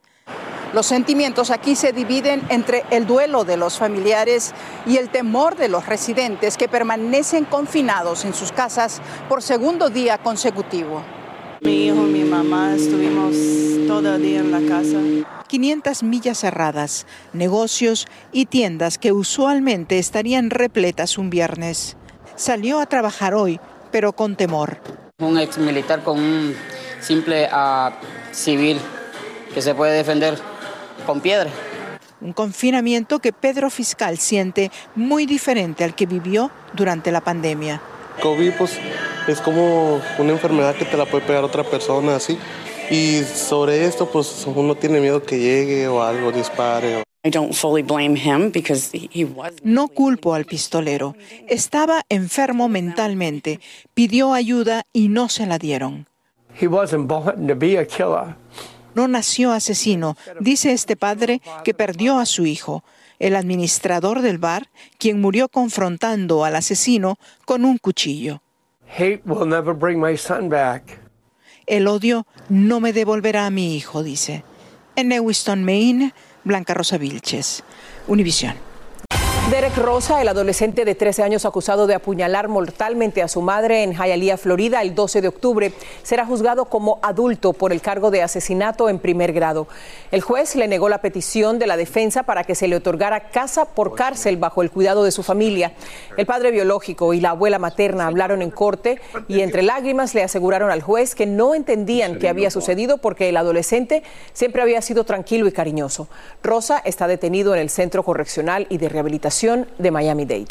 Los 0.74 0.86
sentimientos 0.86 1.50
aquí 1.50 1.76
se 1.76 1.92
dividen 1.92 2.42
entre 2.48 2.82
el 2.90 3.06
duelo 3.06 3.44
de 3.44 3.56
los 3.56 3.78
familiares 3.78 4.52
y 4.86 4.96
el 4.96 5.08
temor 5.08 5.56
de 5.56 5.68
los 5.68 5.86
residentes 5.86 6.56
que 6.56 6.68
permanecen 6.68 7.44
confinados 7.44 8.24
en 8.24 8.34
sus 8.34 8.52
casas 8.52 9.00
por 9.28 9.40
segundo 9.40 9.88
día 9.88 10.18
consecutivo. 10.18 11.02
Mi 11.60 11.86
hijo, 11.86 12.02
mi 12.02 12.24
mamá 12.24 12.74
estuvimos 12.74 13.34
todo 13.86 14.16
el 14.16 14.22
día 14.22 14.40
en 14.40 14.50
la 14.50 14.60
casa. 14.68 14.98
500 15.48 16.02
millas 16.02 16.38
cerradas, 16.38 17.06
negocios 17.32 18.06
y 18.32 18.46
tiendas 18.46 18.98
que 18.98 19.12
usualmente 19.12 19.98
estarían 19.98 20.50
repletas 20.50 21.18
un 21.18 21.30
viernes. 21.30 21.96
salió 22.36 22.80
a 22.80 22.86
trabajar 22.86 23.34
hoy, 23.34 23.60
pero 23.92 24.12
con 24.12 24.34
temor. 24.36 24.78
Un 25.20 25.38
ex 25.38 25.58
militar 25.58 26.02
con 26.02 26.18
un 26.18 26.54
simple 27.00 27.48
uh, 27.52 27.90
civil 28.32 28.80
que 29.54 29.62
se 29.62 29.74
puede 29.74 29.92
defender 29.92 30.36
con 31.06 31.20
piedra. 31.20 31.50
Un 32.20 32.32
confinamiento 32.32 33.20
que 33.20 33.32
Pedro 33.32 33.70
Fiscal 33.70 34.18
siente 34.18 34.70
muy 34.94 35.26
diferente 35.26 35.84
al 35.84 35.94
que 35.94 36.06
vivió 36.06 36.50
durante 36.72 37.12
la 37.12 37.20
pandemia. 37.20 37.80
COVID 38.22 38.52
pues, 38.52 38.78
es 39.28 39.40
como 39.40 40.00
una 40.18 40.32
enfermedad 40.32 40.74
que 40.74 40.84
te 40.84 40.96
la 40.96 41.06
puede 41.06 41.26
pegar 41.26 41.44
otra 41.44 41.64
persona 41.64 42.16
así. 42.16 42.38
Y 42.90 43.22
sobre 43.22 43.84
esto 43.84 44.06
pues 44.10 44.46
uno 44.46 44.74
tiene 44.74 45.00
miedo 45.00 45.22
que 45.22 45.38
llegue 45.38 45.88
o 45.88 46.02
algo, 46.02 46.32
dispare. 46.32 47.02
No 49.62 49.88
culpo 49.88 50.34
al 50.34 50.44
pistolero. 50.44 51.16
Estaba 51.48 52.02
enfermo 52.10 52.68
mentalmente. 52.68 53.60
Pidió 53.94 54.34
ayuda 54.34 54.84
y 54.92 55.08
no 55.08 55.30
se 55.30 55.46
la 55.46 55.58
dieron. 55.58 56.06
No 58.94 59.08
nació 59.08 59.52
asesino, 59.52 60.16
dice 60.38 60.72
este 60.72 60.96
padre 60.96 61.40
que 61.64 61.74
perdió 61.74 62.18
a 62.18 62.26
su 62.26 62.46
hijo, 62.46 62.84
el 63.18 63.34
administrador 63.34 64.20
del 64.22 64.38
bar, 64.38 64.68
quien 64.98 65.20
murió 65.20 65.48
confrontando 65.48 66.44
al 66.44 66.54
asesino 66.54 67.16
con 67.44 67.64
un 67.64 67.78
cuchillo. 67.78 68.40
El 71.66 71.86
odio 71.86 72.26
no 72.48 72.80
me 72.80 72.92
devolverá 72.92 73.46
a 73.46 73.50
mi 73.50 73.76
hijo, 73.76 74.02
dice. 74.02 74.44
En 74.96 75.08
Newiston, 75.08 75.64
Maine, 75.64 76.12
Blanca 76.44 76.74
Rosa 76.74 76.98
Vilches, 76.98 77.64
Univisión. 78.06 78.73
Derek 79.50 79.76
Rosa, 79.76 80.22
el 80.22 80.28
adolescente 80.28 80.86
de 80.86 80.94
13 80.94 81.22
años 81.22 81.44
acusado 81.44 81.86
de 81.86 81.94
apuñalar 81.94 82.48
mortalmente 82.48 83.20
a 83.20 83.28
su 83.28 83.42
madre 83.42 83.82
en 83.82 83.92
Hialeah, 83.92 84.38
Florida, 84.38 84.80
el 84.80 84.94
12 84.94 85.20
de 85.20 85.28
octubre, 85.28 85.72
será 86.02 86.24
juzgado 86.24 86.64
como 86.64 86.98
adulto 87.02 87.52
por 87.52 87.70
el 87.70 87.82
cargo 87.82 88.10
de 88.10 88.22
asesinato 88.22 88.88
en 88.88 88.98
primer 88.98 89.34
grado. 89.34 89.68
El 90.12 90.22
juez 90.22 90.56
le 90.56 90.66
negó 90.66 90.88
la 90.88 91.02
petición 91.02 91.58
de 91.58 91.66
la 91.66 91.76
defensa 91.76 92.22
para 92.22 92.44
que 92.44 92.54
se 92.54 92.68
le 92.68 92.76
otorgara 92.76 93.28
casa 93.28 93.66
por 93.66 93.94
cárcel 93.94 94.38
bajo 94.38 94.62
el 94.62 94.70
cuidado 94.70 95.04
de 95.04 95.12
su 95.12 95.22
familia. 95.22 95.74
El 96.16 96.24
padre 96.24 96.50
biológico 96.50 97.12
y 97.12 97.20
la 97.20 97.30
abuela 97.30 97.58
materna 97.58 98.06
hablaron 98.06 98.40
en 98.40 98.50
corte 98.50 98.98
y 99.28 99.40
entre 99.40 99.62
lágrimas 99.62 100.14
le 100.14 100.22
aseguraron 100.22 100.70
al 100.70 100.80
juez 100.80 101.14
que 101.14 101.26
no 101.26 101.54
entendían 101.54 102.18
qué 102.18 102.30
había 102.30 102.50
sucedido 102.50 102.96
porque 102.96 103.28
el 103.28 103.36
adolescente 103.36 104.04
siempre 104.32 104.62
había 104.62 104.80
sido 104.80 105.04
tranquilo 105.04 105.46
y 105.46 105.52
cariñoso. 105.52 106.08
Rosa 106.42 106.80
está 106.82 107.06
detenido 107.06 107.54
en 107.54 107.60
el 107.60 107.68
Centro 107.68 108.02
Correccional 108.04 108.66
y 108.70 108.78
de 108.78 108.88
Rehabilitación 108.88 109.33
de 109.78 109.90
Miami-Dade. 109.90 110.46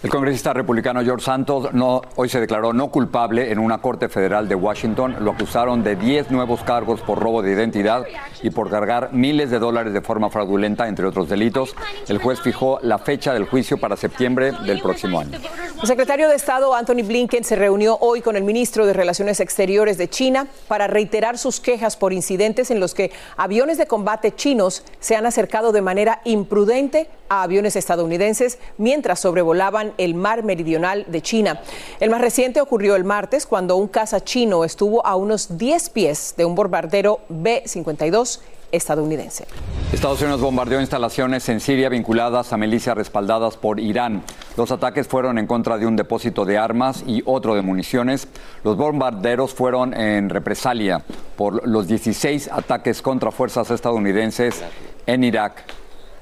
El 0.00 0.10
congresista 0.10 0.52
republicano 0.52 1.02
George 1.02 1.24
Santos 1.24 1.72
no, 1.72 2.02
hoy 2.14 2.28
se 2.28 2.38
declaró 2.38 2.72
no 2.72 2.88
culpable 2.88 3.50
en 3.50 3.58
una 3.58 3.78
corte 3.78 4.08
federal 4.08 4.48
de 4.48 4.54
Washington. 4.54 5.16
Lo 5.18 5.32
acusaron 5.32 5.82
de 5.82 5.96
10 5.96 6.30
nuevos 6.30 6.62
cargos 6.62 7.00
por 7.00 7.18
robo 7.18 7.42
de 7.42 7.50
identidad 7.50 8.06
y 8.40 8.50
por 8.50 8.70
cargar 8.70 9.12
miles 9.12 9.50
de 9.50 9.58
dólares 9.58 9.92
de 9.92 10.00
forma 10.00 10.30
fraudulenta, 10.30 10.86
entre 10.86 11.04
otros 11.04 11.28
delitos. 11.28 11.74
El 12.06 12.18
juez 12.18 12.40
fijó 12.40 12.78
la 12.82 12.98
fecha 12.98 13.34
del 13.34 13.46
juicio 13.46 13.76
para 13.76 13.96
septiembre 13.96 14.52
del 14.64 14.80
próximo 14.80 15.18
año. 15.18 15.36
El 15.80 15.86
secretario 15.88 16.28
de 16.28 16.36
Estado 16.36 16.74
Anthony 16.74 17.04
Blinken 17.04 17.42
se 17.42 17.56
reunió 17.56 17.98
hoy 18.00 18.20
con 18.20 18.36
el 18.36 18.44
ministro 18.44 18.86
de 18.86 18.92
Relaciones 18.92 19.40
Exteriores 19.40 19.98
de 19.98 20.08
China 20.08 20.46
para 20.68 20.86
reiterar 20.86 21.38
sus 21.38 21.58
quejas 21.58 21.96
por 21.96 22.12
incidentes 22.12 22.70
en 22.70 22.78
los 22.78 22.94
que 22.94 23.10
aviones 23.36 23.78
de 23.78 23.86
combate 23.86 24.32
chinos 24.32 24.84
se 25.00 25.16
han 25.16 25.26
acercado 25.26 25.72
de 25.72 25.82
manera 25.82 26.20
imprudente 26.24 27.08
a 27.28 27.42
aviones 27.42 27.76
estadounidenses 27.76 28.58
mientras 28.76 29.20
sobrevolaban 29.20 29.87
el 29.96 30.14
mar 30.14 30.42
meridional 30.42 31.04
de 31.08 31.22
China. 31.22 31.60
El 32.00 32.10
más 32.10 32.20
reciente 32.20 32.60
ocurrió 32.60 32.96
el 32.96 33.04
martes 33.04 33.46
cuando 33.46 33.76
un 33.76 33.88
caza 33.88 34.22
chino 34.22 34.64
estuvo 34.64 35.04
a 35.06 35.16
unos 35.16 35.56
10 35.56 35.90
pies 35.90 36.34
de 36.36 36.44
un 36.44 36.54
bombardero 36.54 37.20
B-52 37.28 38.40
estadounidense. 38.72 39.46
Estados 39.92 40.20
Unidos 40.20 40.40
bombardeó 40.40 40.80
instalaciones 40.80 41.48
en 41.48 41.60
Siria 41.60 41.88
vinculadas 41.88 42.52
a 42.52 42.58
milicias 42.58 42.96
respaldadas 42.96 43.56
por 43.56 43.80
Irán. 43.80 44.22
Los 44.56 44.70
ataques 44.70 45.08
fueron 45.08 45.38
en 45.38 45.46
contra 45.46 45.78
de 45.78 45.86
un 45.86 45.96
depósito 45.96 46.44
de 46.44 46.58
armas 46.58 47.02
y 47.06 47.22
otro 47.24 47.54
de 47.54 47.62
municiones. 47.62 48.28
Los 48.64 48.76
bombarderos 48.76 49.54
fueron 49.54 49.94
en 49.94 50.28
represalia 50.28 51.02
por 51.36 51.66
los 51.66 51.88
16 51.88 52.50
ataques 52.52 53.00
contra 53.00 53.30
fuerzas 53.30 53.70
estadounidenses 53.70 54.62
en 55.06 55.24
Irak 55.24 55.64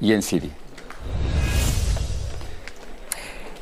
y 0.01 0.13
en 0.13 0.23
Siria. 0.23 0.53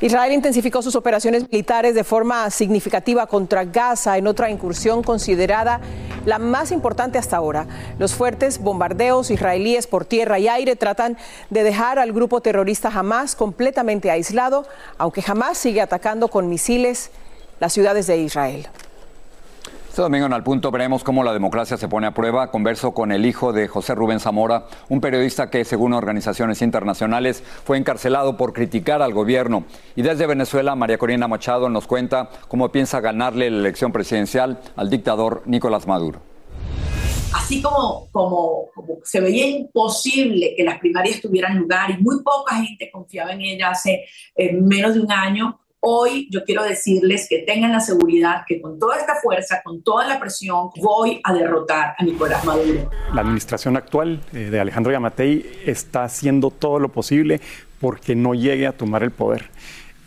Israel 0.01 0.33
intensificó 0.33 0.81
sus 0.81 0.95
operaciones 0.95 1.43
militares 1.49 1.95
de 1.95 2.03
forma 2.03 2.49
significativa 2.49 3.27
contra 3.27 3.63
Gaza 3.63 4.17
en 4.17 4.27
otra 4.27 4.49
incursión 4.49 5.01
considerada 5.01 5.79
la 6.25 6.37
más 6.37 6.71
importante 6.71 7.17
hasta 7.17 7.37
ahora. 7.37 7.65
Los 7.97 8.13
fuertes 8.13 8.59
bombardeos 8.59 9.31
israelíes 9.31 9.87
por 9.87 10.03
tierra 10.03 10.37
y 10.37 10.49
aire 10.49 10.75
tratan 10.75 11.17
de 11.49 11.63
dejar 11.63 11.97
al 11.97 12.11
grupo 12.11 12.41
terrorista 12.41 12.89
Hamas 12.89 13.35
completamente 13.35 14.11
aislado, 14.11 14.65
aunque 14.97 15.23
Hamas 15.25 15.57
sigue 15.57 15.81
atacando 15.81 16.27
con 16.27 16.49
misiles 16.49 17.11
las 17.59 17.71
ciudades 17.71 18.05
de 18.07 18.17
Israel. 18.17 18.67
Este 19.95 20.01
domingo 20.01 20.25
en 20.25 20.33
Al 20.33 20.43
Punto 20.43 20.71
veremos 20.71 21.05
cómo 21.05 21.23
la 21.23 21.31
democracia 21.31 21.77
se 21.77 21.87
pone 21.87 22.05
a 22.05 22.13
prueba. 22.13 22.51
Converso 22.51 22.93
con 22.93 23.13
el 23.13 23.25
hijo 23.25 23.53
de 23.53 23.69
José 23.69 23.95
Rubén 23.95 24.19
Zamora, 24.19 24.65
un 24.89 24.99
periodista 24.99 25.49
que, 25.49 25.63
según 25.63 25.93
organizaciones 25.93 26.61
internacionales, 26.61 27.41
fue 27.63 27.77
encarcelado 27.77 28.35
por 28.35 28.51
criticar 28.51 29.01
al 29.01 29.13
gobierno. 29.13 29.63
Y 29.95 30.01
desde 30.01 30.27
Venezuela, 30.27 30.75
María 30.75 30.97
Corina 30.97 31.29
Machado 31.29 31.69
nos 31.69 31.87
cuenta 31.87 32.29
cómo 32.49 32.73
piensa 32.73 32.99
ganarle 32.99 33.49
la 33.49 33.59
elección 33.59 33.93
presidencial 33.93 34.59
al 34.75 34.89
dictador 34.89 35.43
Nicolás 35.45 35.87
Maduro. 35.87 36.19
Así 37.33 37.61
como, 37.61 38.09
como, 38.11 38.65
se 39.05 39.21
veía 39.21 39.47
imposible 39.47 40.55
que 40.57 40.65
las 40.65 40.77
primarias 40.79 41.21
tuvieran 41.21 41.57
lugar 41.57 41.91
y 41.91 42.03
muy 42.03 42.21
poca 42.21 42.57
gente 42.57 42.91
confiaba 42.91 43.31
en 43.31 43.39
ella 43.39 43.69
hace 43.69 44.03
eh, 44.35 44.51
menos 44.51 44.95
de 44.95 44.99
un 44.99 45.11
año, 45.13 45.57
Hoy 45.87 46.27
yo 46.31 46.43
quiero 46.43 46.63
decirles 46.63 47.27
que 47.29 47.43
tengan 47.45 47.71
la 47.71 47.79
seguridad 47.79 48.41
que 48.47 48.59
con 48.59 48.79
toda 48.79 48.97
esta 48.97 49.13
fuerza, 49.21 49.61
con 49.63 49.83
toda 49.83 50.07
la 50.07 50.19
presión, 50.19 50.71
voy 50.81 51.21
a 51.23 51.31
derrotar 51.31 51.93
a 51.95 52.03
Nicolás 52.03 52.43
Maduro. 52.43 52.89
La 53.13 53.21
administración 53.21 53.77
actual 53.77 54.19
eh, 54.33 54.49
de 54.49 54.59
Alejandro 54.59 54.91
Yamatei 54.91 55.45
está 55.63 56.03
haciendo 56.03 56.49
todo 56.49 56.79
lo 56.79 56.89
posible 56.89 57.39
porque 57.79 58.15
no 58.15 58.33
llegue 58.33 58.65
a 58.65 58.71
tomar 58.71 59.03
el 59.03 59.11
poder. 59.11 59.51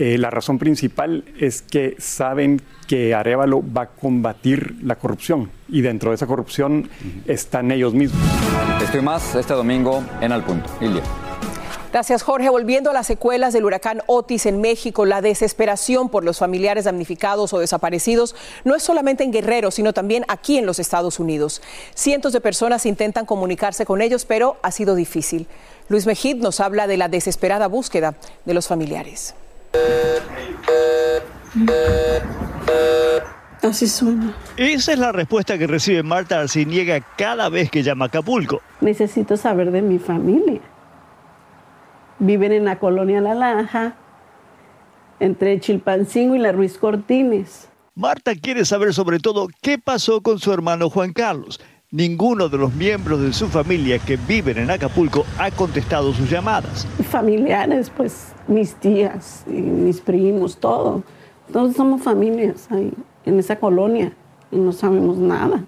Eh, 0.01 0.19
la 0.19 0.31
razón 0.31 0.59
principal 0.59 1.23
es 1.39 1.63
que 1.63 1.95
saben 1.99 2.61
que 2.89 3.15
Arevalo 3.15 3.63
va 3.63 3.83
a 3.83 3.89
combatir 3.91 4.79
la 4.83 4.97
corrupción 4.97 5.49
y 5.69 5.83
dentro 5.83 6.11
de 6.11 6.17
esa 6.17 6.27
corrupción 6.27 6.91
están 7.25 7.71
ellos 7.71 7.95
mismos. 7.95 8.21
Estoy 8.83 9.03
más 9.03 9.37
este 9.37 9.55
domingo 9.55 10.03
en 10.21 10.33
Al 10.33 10.43
Punto. 10.43 10.69
Ilia. 10.81 11.05
Gracias, 11.91 12.23
Jorge. 12.23 12.51
Volviendo 12.51 12.91
a 12.91 12.93
las 12.93 13.07
secuelas 13.07 13.55
del 13.55 13.65
huracán 13.65 14.03
Otis 14.07 14.45
en 14.45 14.61
México, 14.61 15.07
la 15.07 15.23
desesperación 15.23 16.11
por 16.11 16.23
los 16.23 16.39
familiares 16.39 16.85
damnificados 16.85 17.55
o 17.55 17.61
desaparecidos 17.61 18.37
no 18.65 18.75
es 18.75 18.83
solamente 18.83 19.25
en 19.25 19.33
Guerrero, 19.33 19.71
sino 19.71 19.95
también 19.95 20.25
aquí 20.29 20.59
en 20.59 20.67
los 20.67 20.79
Estados 20.79 21.19
Unidos. 21.19 21.63
Cientos 21.95 22.35
de 22.35 22.43
personas 22.43 22.85
intentan 22.85 23.25
comunicarse 23.25 23.87
con 23.87 24.03
ellos, 24.03 24.27
pero 24.27 24.59
ha 24.63 24.71
sido 24.71 24.95
difícil. 24.95 25.47
Luis 25.89 26.05
Mejid 26.05 26.37
nos 26.37 26.61
habla 26.61 26.87
de 26.87 26.99
la 26.99 27.09
desesperada 27.09 27.69
búsqueda 27.69 28.17
de 28.45 28.53
los 28.53 28.69
familiares. 28.69 29.35
Así 33.63 33.89
suena. 33.89 34.37
Esa 34.59 34.93
es 34.93 34.99
la 34.99 35.13
respuesta 35.13 35.57
que 35.57 35.67
recibe 35.67 36.03
Marta 36.03 36.39
Arciniega 36.39 37.01
cada 37.17 37.49
vez 37.49 37.71
que 37.71 37.83
llama 37.83 38.05
a 38.05 38.09
Acapulco. 38.09 38.61
Necesito 38.83 39.39
saber 39.39 39.71
de 39.71 39.81
mi 39.81 39.99
familia 39.99 40.61
viven 42.19 42.53
en 42.53 42.65
la 42.65 42.79
colonia 42.79 43.21
La 43.21 43.35
Laja, 43.35 43.97
entre 45.21 45.59
Chilpancingo 45.61 46.35
y 46.35 46.39
la 46.39 46.53
Ruiz 46.53 46.79
Cortines. 46.79 47.69
Marta 47.95 48.35
quiere 48.37 48.65
saber 48.65 48.95
sobre 48.95 49.19
todo 49.19 49.49
qué 49.61 49.79
pasó 49.79 50.21
con 50.21 50.39
su 50.39 50.53
hermano 50.53 50.89
Juan 50.89 51.13
Carlos. 51.13 51.61
Ninguno 51.91 52.49
de 52.49 52.59
los 52.59 52.75
miembros 52.75 53.21
de 53.23 53.33
su 53.33 53.49
familia 53.49 53.99
que 53.99 54.17
viven 54.17 54.59
en 54.59 54.71
Acapulco 54.71 55.25
ha 55.39 55.51
contestado 55.51 56.13
sus 56.13 56.31
llamadas. 56.31 56.87
Familiares, 57.11 57.91
pues 57.97 58.33
mis 58.47 58.75
tías, 58.75 59.45
y 59.49 59.53
mis 59.53 60.01
primos, 60.01 60.59
todo. 60.59 61.03
Todos 61.51 61.75
somos 61.75 62.03
familias 62.03 62.69
ahí, 62.71 62.93
en 63.25 63.39
esa 63.39 63.57
colonia, 63.57 64.13
y 64.51 64.57
no 64.57 64.73
sabemos 64.73 65.17
nada. 65.17 65.65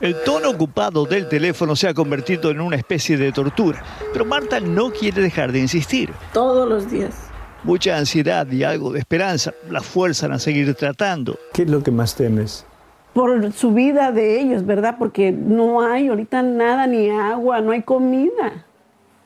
El 0.00 0.16
tono 0.24 0.50
ocupado 0.50 1.06
del 1.06 1.28
teléfono 1.28 1.76
se 1.76 1.86
ha 1.86 1.94
convertido 1.94 2.50
en 2.50 2.60
una 2.60 2.74
especie 2.74 3.16
de 3.16 3.30
tortura, 3.30 3.80
pero 4.12 4.24
Marta 4.24 4.58
no 4.58 4.90
quiere 4.90 5.22
dejar 5.22 5.52
de 5.52 5.60
insistir. 5.60 6.10
Todos 6.32 6.68
los 6.68 6.90
días. 6.90 7.14
Mucha 7.62 7.96
ansiedad 7.96 8.50
y 8.50 8.64
algo 8.64 8.92
de 8.92 8.98
esperanza 8.98 9.54
la 9.70 9.80
fuerzan 9.80 10.32
a 10.32 10.40
seguir 10.40 10.74
tratando. 10.74 11.38
¿Qué 11.52 11.62
es 11.62 11.70
lo 11.70 11.82
que 11.82 11.92
más 11.92 12.16
temes? 12.16 12.66
Por 13.14 13.52
su 13.52 13.72
vida 13.72 14.10
de 14.10 14.40
ellos, 14.40 14.66
¿verdad? 14.66 14.96
Porque 14.98 15.30
no 15.30 15.80
hay 15.80 16.08
ahorita 16.08 16.42
nada, 16.42 16.88
ni 16.88 17.08
agua, 17.10 17.60
no 17.60 17.70
hay 17.70 17.82
comida, 17.82 18.66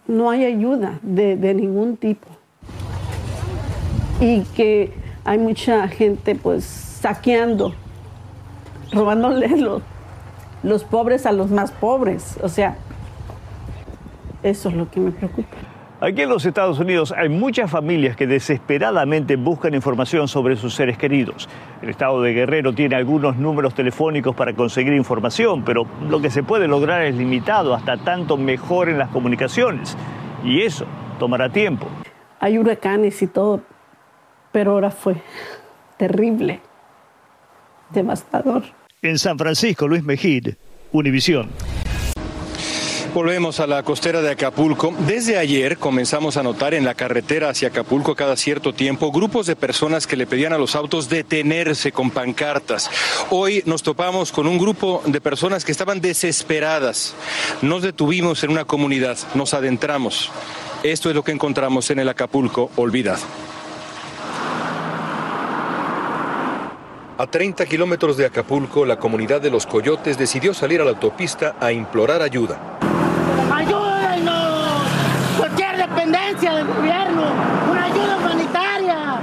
no 0.06 0.30
hay 0.30 0.44
ayuda 0.44 1.00
de, 1.02 1.36
de 1.36 1.54
ningún 1.54 1.96
tipo. 1.96 2.28
Y 4.20 4.42
que 4.54 4.92
hay 5.24 5.38
mucha 5.38 5.88
gente 5.88 6.34
pues 6.34 6.64
saqueando, 6.64 7.74
robándole 8.92 9.48
los, 9.56 9.82
los 10.62 10.84
pobres 10.84 11.26
a 11.26 11.32
los 11.32 11.50
más 11.50 11.72
pobres. 11.72 12.38
O 12.42 12.48
sea, 12.48 12.76
eso 14.42 14.68
es 14.68 14.74
lo 14.74 14.90
que 14.90 15.00
me 15.00 15.10
preocupa. 15.10 15.56
Aquí 16.00 16.22
en 16.22 16.28
los 16.28 16.46
Estados 16.46 16.78
Unidos 16.78 17.12
hay 17.16 17.28
muchas 17.28 17.68
familias 17.68 18.14
que 18.14 18.28
desesperadamente 18.28 19.34
buscan 19.34 19.74
información 19.74 20.28
sobre 20.28 20.54
sus 20.54 20.72
seres 20.72 20.96
queridos. 20.96 21.48
El 21.82 21.88
estado 21.88 22.22
de 22.22 22.32
Guerrero 22.32 22.72
tiene 22.72 22.94
algunos 22.94 23.36
números 23.36 23.74
telefónicos 23.74 24.36
para 24.36 24.52
conseguir 24.52 24.92
información, 24.92 25.64
pero 25.64 25.86
lo 26.08 26.20
que 26.20 26.30
se 26.30 26.44
puede 26.44 26.68
lograr 26.68 27.02
es 27.02 27.16
limitado 27.16 27.74
hasta 27.74 27.96
tanto 27.96 28.36
mejoren 28.36 28.96
las 28.96 29.08
comunicaciones. 29.08 29.96
Y 30.44 30.62
eso 30.62 30.86
tomará 31.18 31.48
tiempo. 31.50 31.88
Hay 32.38 32.58
huracanes 32.58 33.20
y 33.20 33.26
todo, 33.26 33.62
pero 34.52 34.74
ahora 34.74 34.92
fue 34.92 35.16
terrible, 35.96 36.60
devastador. 37.90 38.62
En 39.00 39.16
San 39.16 39.38
Francisco, 39.38 39.86
Luis 39.86 40.02
Mejid, 40.02 40.54
Univisión. 40.90 41.48
Volvemos 43.14 43.60
a 43.60 43.68
la 43.68 43.84
costera 43.84 44.20
de 44.22 44.30
Acapulco. 44.30 44.92
Desde 45.06 45.38
ayer 45.38 45.78
comenzamos 45.78 46.36
a 46.36 46.42
notar 46.42 46.74
en 46.74 46.84
la 46.84 46.94
carretera 46.94 47.48
hacia 47.48 47.68
Acapulco 47.68 48.16
cada 48.16 48.36
cierto 48.36 48.72
tiempo 48.72 49.12
grupos 49.12 49.46
de 49.46 49.54
personas 49.54 50.08
que 50.08 50.16
le 50.16 50.26
pedían 50.26 50.52
a 50.52 50.58
los 50.58 50.74
autos 50.74 51.08
detenerse 51.08 51.92
con 51.92 52.10
pancartas. 52.10 52.90
Hoy 53.30 53.62
nos 53.66 53.84
topamos 53.84 54.32
con 54.32 54.48
un 54.48 54.58
grupo 54.58 55.00
de 55.06 55.20
personas 55.20 55.64
que 55.64 55.72
estaban 55.72 56.00
desesperadas. 56.00 57.14
Nos 57.62 57.82
detuvimos 57.82 58.42
en 58.42 58.50
una 58.50 58.64
comunidad, 58.64 59.16
nos 59.34 59.54
adentramos. 59.54 60.30
Esto 60.82 61.08
es 61.08 61.14
lo 61.14 61.22
que 61.22 61.32
encontramos 61.32 61.90
en 61.90 62.00
el 62.00 62.08
Acapulco 62.08 62.72
olvidado. 62.74 63.22
A 67.18 67.26
30 67.26 67.66
kilómetros 67.66 68.16
de 68.16 68.26
Acapulco, 68.26 68.84
la 68.84 68.96
comunidad 68.96 69.40
de 69.40 69.50
los 69.50 69.66
Coyotes 69.66 70.16
decidió 70.18 70.54
salir 70.54 70.80
a 70.80 70.84
la 70.84 70.90
autopista 70.90 71.56
a 71.60 71.72
implorar 71.72 72.22
ayuda. 72.22 72.78
¡Ayúdenos! 73.52 74.82
Cualquier 75.36 75.76
dependencia 75.78 76.54
del 76.54 76.66
gobierno, 76.68 77.22
una 77.72 77.84
ayuda 77.86 78.16
humanitaria, 78.18 79.16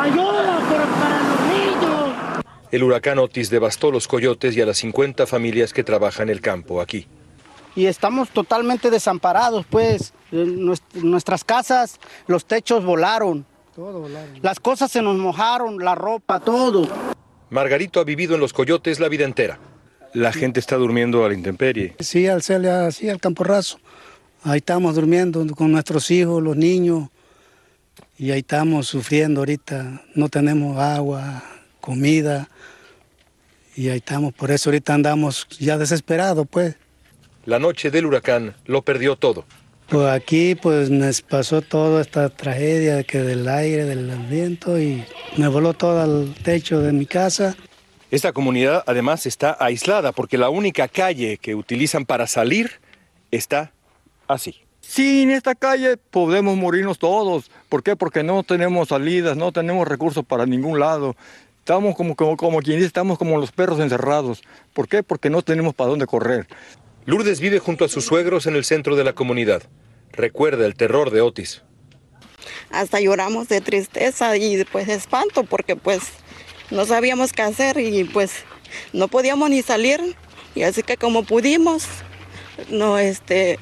ayuda 0.00 0.58
por- 0.68 0.88
para 1.00 1.18
los 1.22 1.40
niños. 1.52 2.44
El 2.72 2.82
huracán 2.82 3.18
Otis 3.20 3.48
devastó 3.48 3.92
los 3.92 4.08
coyotes 4.08 4.56
y 4.56 4.60
a 4.60 4.66
las 4.66 4.78
50 4.78 5.24
familias 5.28 5.72
que 5.72 5.84
trabajan 5.84 6.30
el 6.30 6.40
campo 6.40 6.80
aquí. 6.80 7.06
Y 7.76 7.86
estamos 7.86 8.30
totalmente 8.30 8.90
desamparados, 8.90 9.64
pues. 9.70 10.12
Nuest- 10.32 10.82
Nuestras 10.94 11.44
casas, 11.44 12.00
los 12.26 12.44
techos 12.44 12.84
volaron. 12.84 13.46
Las 14.42 14.58
cosas 14.60 14.90
se 14.90 15.00
nos 15.00 15.16
mojaron, 15.16 15.78
la 15.82 15.94
ropa, 15.94 16.40
todo. 16.40 16.86
Margarito 17.50 17.98
ha 18.00 18.04
vivido 18.04 18.34
en 18.34 18.40
los 18.40 18.52
coyotes 18.52 19.00
la 19.00 19.08
vida 19.08 19.24
entera. 19.24 19.58
La 20.12 20.32
gente 20.32 20.60
está 20.60 20.76
durmiendo 20.76 21.24
a 21.24 21.28
la 21.28 21.34
intemperie. 21.34 21.94
Sí, 21.98 22.26
al 22.26 22.42
ser 22.42 22.66
así, 22.66 23.08
al 23.08 23.20
campo 23.20 23.44
raso. 23.44 23.78
Ahí 24.42 24.58
estamos 24.58 24.94
durmiendo 24.94 25.44
con 25.54 25.72
nuestros 25.72 26.10
hijos, 26.10 26.42
los 26.42 26.56
niños. 26.56 27.08
Y 28.18 28.30
ahí 28.30 28.40
estamos 28.40 28.86
sufriendo 28.86 29.40
ahorita. 29.40 30.02
No 30.14 30.28
tenemos 30.28 30.78
agua, 30.78 31.42
comida. 31.80 32.48
Y 33.76 33.88
ahí 33.88 33.98
estamos. 33.98 34.32
Por 34.32 34.50
eso 34.50 34.70
ahorita 34.70 34.94
andamos 34.94 35.46
ya 35.58 35.76
desesperados, 35.76 36.46
pues. 36.48 36.76
La 37.44 37.58
noche 37.58 37.90
del 37.90 38.06
huracán 38.06 38.54
lo 38.66 38.82
perdió 38.82 39.16
todo. 39.16 39.44
Pues 39.90 40.06
aquí 40.06 40.54
pues 40.54 40.88
nos 40.88 41.20
pasó 41.20 41.62
toda 41.62 42.00
esta 42.00 42.28
tragedia 42.28 43.02
que 43.02 43.18
del 43.18 43.48
aire, 43.48 43.84
del 43.84 44.08
viento 44.28 44.78
y 44.78 45.04
me 45.36 45.48
voló 45.48 45.74
todo 45.74 46.04
el 46.04 46.32
techo 46.32 46.78
de 46.78 46.92
mi 46.92 47.06
casa. 47.06 47.56
Esta 48.12 48.32
comunidad 48.32 48.84
además 48.86 49.26
está 49.26 49.56
aislada 49.58 50.12
porque 50.12 50.38
la 50.38 50.48
única 50.48 50.86
calle 50.86 51.38
que 51.38 51.56
utilizan 51.56 52.06
para 52.06 52.28
salir 52.28 52.80
está 53.32 53.72
así. 54.28 54.60
Sí, 54.80 55.22
en 55.22 55.32
esta 55.32 55.56
calle 55.56 55.96
podemos 55.96 56.56
morirnos 56.56 57.00
todos. 57.00 57.50
¿Por 57.68 57.82
qué? 57.82 57.96
Porque 57.96 58.22
no 58.22 58.44
tenemos 58.44 58.90
salidas, 58.90 59.36
no 59.36 59.50
tenemos 59.50 59.88
recursos 59.88 60.24
para 60.24 60.46
ningún 60.46 60.78
lado. 60.78 61.16
Estamos 61.58 61.96
como, 61.96 62.14
como, 62.14 62.36
como 62.36 62.60
quien 62.60 62.76
dice, 62.76 62.86
estamos 62.86 63.18
como 63.18 63.38
los 63.38 63.50
perros 63.50 63.80
encerrados. 63.80 64.42
¿Por 64.72 64.86
qué? 64.86 65.02
Porque 65.02 65.30
no 65.30 65.42
tenemos 65.42 65.74
para 65.74 65.90
dónde 65.90 66.06
correr. 66.06 66.46
Lourdes 67.06 67.40
vive 67.40 67.58
junto 67.58 67.84
a 67.84 67.88
sus 67.88 68.04
suegros 68.04 68.46
en 68.46 68.54
el 68.54 68.64
centro 68.64 68.94
de 68.94 69.02
la 69.02 69.14
comunidad. 69.14 69.62
Recuerda 70.20 70.66
el 70.66 70.74
terror 70.74 71.10
de 71.10 71.22
Otis. 71.22 71.62
hasta 72.70 73.00
lloramos 73.00 73.48
de 73.48 73.60
tristeza 73.62 74.36
y 74.36 74.64
pues 74.64 74.86
de 74.86 74.94
espanto 74.94 75.44
porque 75.44 75.76
pues 75.76 76.00
no 76.70 76.84
sabíamos 76.84 77.32
qué 77.32 77.40
hacer 77.42 77.78
y 77.78 78.04
pues 78.04 78.32
no 78.92 79.08
podíamos 79.08 79.48
ni 79.48 79.62
salir 79.62 80.14
y 80.54 80.62
así 80.62 80.82
que 80.82 80.96
como 80.98 81.24
pudimos 81.24 81.86
no 82.68 82.98
este 82.98 83.58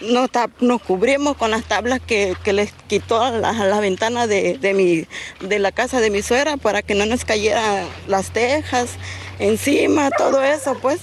no 0.00 0.26
tap- 0.28 0.58
nos 0.60 0.82
cubrimos 0.82 1.36
con 1.36 1.50
las 1.52 1.64
tablas 1.66 2.00
que, 2.04 2.34
que 2.42 2.52
les 2.52 2.72
quitó 2.88 3.22
a 3.22 3.30
la, 3.30 3.50
a 3.50 3.66
la 3.66 3.78
ventana 3.78 4.26
de, 4.26 4.58
de 4.58 4.74
mi, 4.74 5.06
de 5.46 5.58
la 5.60 5.70
casa 5.70 6.00
de 6.00 6.10
mi 6.10 6.22
suegra 6.22 6.56
para 6.56 6.82
que 6.82 6.94
no 6.94 7.06
nos 7.06 7.24
cayeran 7.24 7.86
las 8.08 8.32
tejas 8.32 8.90
encima, 9.38 10.10
todo 10.10 10.42
eso 10.42 10.76
pues. 10.82 10.98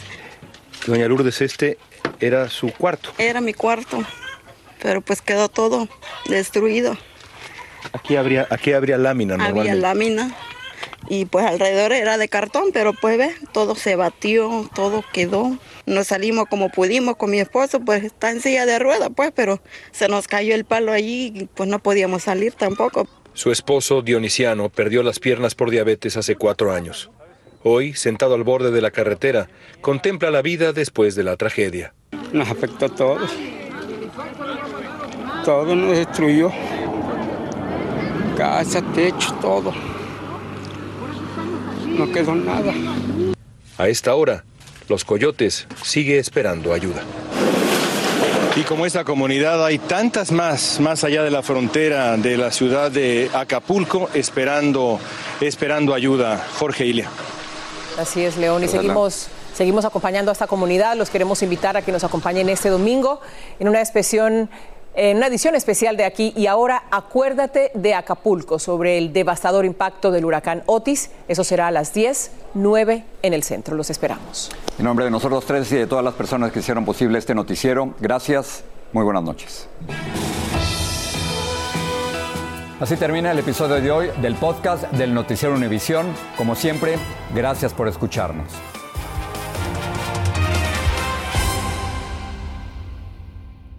Doña 0.87 1.07
Lourdes, 1.07 1.39
este 1.41 1.77
era 2.19 2.49
su 2.49 2.71
cuarto. 2.73 3.11
Era 3.17 3.39
mi 3.41 3.53
cuarto, 3.53 4.03
pero 4.81 5.01
pues 5.01 5.21
quedó 5.21 5.49
todo 5.49 5.87
destruido. 6.27 6.97
Aquí 7.93 8.15
habría, 8.15 8.47
aquí 8.49 8.73
habría 8.73 8.97
lámina 8.97 9.35
Había 9.35 9.47
normalmente. 9.47 9.81
lámina 9.81 10.35
y 11.07 11.25
pues 11.25 11.45
alrededor 11.45 11.93
era 11.93 12.17
de 12.17 12.27
cartón, 12.27 12.65
pero 12.73 12.93
pues 12.93 13.17
ve, 13.17 13.31
todo 13.51 13.75
se 13.75 13.95
batió, 13.95 14.69
todo 14.75 15.03
quedó. 15.13 15.57
Nos 15.85 16.07
salimos 16.07 16.45
como 16.49 16.69
pudimos 16.69 17.15
con 17.15 17.31
mi 17.31 17.39
esposo, 17.39 17.79
pues 17.79 18.03
está 18.03 18.31
en 18.31 18.41
silla 18.41 18.65
de 18.65 18.79
rueda, 18.79 19.09
pues, 19.09 19.31
pero 19.33 19.61
se 19.91 20.07
nos 20.07 20.27
cayó 20.27 20.53
el 20.53 20.65
palo 20.65 20.91
allí 20.91 21.31
y 21.35 21.45
pues 21.45 21.69
no 21.69 21.79
podíamos 21.79 22.23
salir 22.23 22.53
tampoco. 22.53 23.07
Su 23.33 23.51
esposo, 23.51 24.01
Dionisiano, 24.01 24.69
perdió 24.69 25.01
las 25.01 25.19
piernas 25.19 25.55
por 25.55 25.71
diabetes 25.71 26.17
hace 26.17 26.35
cuatro 26.35 26.73
años. 26.73 27.09
Hoy, 27.63 27.93
sentado 27.93 28.35
al 28.35 28.43
borde 28.43 28.71
de 28.71 28.81
la 28.81 28.91
carretera, 28.91 29.49
contempla 29.81 30.31
la 30.31 30.41
vida 30.41 30.73
después 30.73 31.15
de 31.15 31.23
la 31.23 31.37
tragedia. 31.37 31.93
Nos 32.33 32.49
afectó 32.49 32.85
a 32.85 32.89
todos. 32.89 33.31
Todo 35.49 35.75
nos 35.75 35.97
destruyó. 35.97 36.51
Casa, 38.37 38.83
techo, 38.93 39.33
todo. 39.41 39.73
No 41.87 42.11
quedó 42.11 42.35
nada. 42.35 42.71
A 43.79 43.87
esta 43.87 44.13
hora, 44.13 44.43
los 44.87 45.03
coyotes 45.03 45.65
sigue 45.81 46.19
esperando 46.19 46.71
ayuda. 46.71 47.01
Y 48.55 48.61
como 48.61 48.85
esta 48.85 49.03
comunidad 49.03 49.65
hay 49.65 49.79
tantas 49.79 50.31
más, 50.31 50.79
más 50.79 51.03
allá 51.03 51.23
de 51.23 51.31
la 51.31 51.41
frontera 51.41 52.15
de 52.15 52.37
la 52.37 52.51
ciudad 52.51 52.91
de 52.91 53.31
Acapulco, 53.33 54.07
esperando, 54.13 54.99
esperando 55.41 55.95
ayuda. 55.95 56.45
Jorge 56.59 56.85
Ilia. 56.85 57.09
Así 57.97 58.23
es, 58.23 58.37
León. 58.37 58.63
Y 58.65 58.67
seguimos, 58.67 59.29
seguimos 59.55 59.83
acompañando 59.83 60.29
a 60.29 60.33
esta 60.33 60.45
comunidad. 60.45 60.95
Los 60.95 61.09
queremos 61.09 61.41
invitar 61.41 61.75
a 61.75 61.81
que 61.81 61.91
nos 61.91 62.03
acompañen 62.03 62.49
este 62.49 62.69
domingo 62.69 63.19
en 63.59 63.67
una 63.67 63.79
expresión. 63.79 64.47
En 64.93 65.17
una 65.17 65.27
edición 65.27 65.55
especial 65.55 65.95
de 65.97 66.03
aquí 66.03 66.33
y 66.35 66.47
ahora 66.47 66.83
acuérdate 66.91 67.71
de 67.73 67.93
Acapulco 67.93 68.59
sobre 68.59 68.97
el 68.97 69.13
devastador 69.13 69.65
impacto 69.65 70.11
del 70.11 70.25
huracán 70.25 70.63
Otis. 70.65 71.11
Eso 71.27 71.43
será 71.43 71.67
a 71.67 71.71
las 71.71 71.93
10, 71.93 72.31
9 72.55 73.03
en 73.21 73.33
el 73.33 73.43
centro. 73.43 73.75
Los 73.75 73.89
esperamos. 73.89 74.51
En 74.77 74.85
nombre 74.85 75.05
de 75.05 75.11
nosotros 75.11 75.45
tres 75.45 75.71
y 75.71 75.75
de 75.75 75.87
todas 75.87 76.03
las 76.03 76.15
personas 76.15 76.51
que 76.51 76.59
hicieron 76.59 76.85
posible 76.85 77.19
este 77.19 77.35
noticiero, 77.35 77.93
gracias. 77.99 78.63
Muy 78.91 79.03
buenas 79.03 79.23
noches. 79.23 79.67
Así 82.79 82.95
termina 82.95 83.31
el 83.31 83.39
episodio 83.39 83.81
de 83.81 83.91
hoy 83.91 84.09
del 84.21 84.35
podcast 84.35 84.89
del 84.93 85.13
Noticiero 85.13 85.53
Univisión. 85.53 86.07
Como 86.37 86.55
siempre, 86.55 86.95
gracias 87.35 87.73
por 87.73 87.89
escucharnos. 87.89 88.47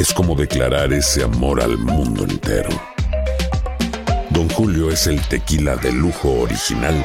es 0.00 0.14
como 0.14 0.34
declarar 0.34 0.94
ese 0.94 1.22
amor 1.22 1.62
al 1.62 1.76
mundo 1.76 2.24
entero. 2.24 2.70
Don 4.30 4.48
Julio 4.48 4.90
es 4.90 5.06
el 5.06 5.20
tequila 5.28 5.76
de 5.76 5.92
lujo 5.92 6.40
original, 6.40 7.04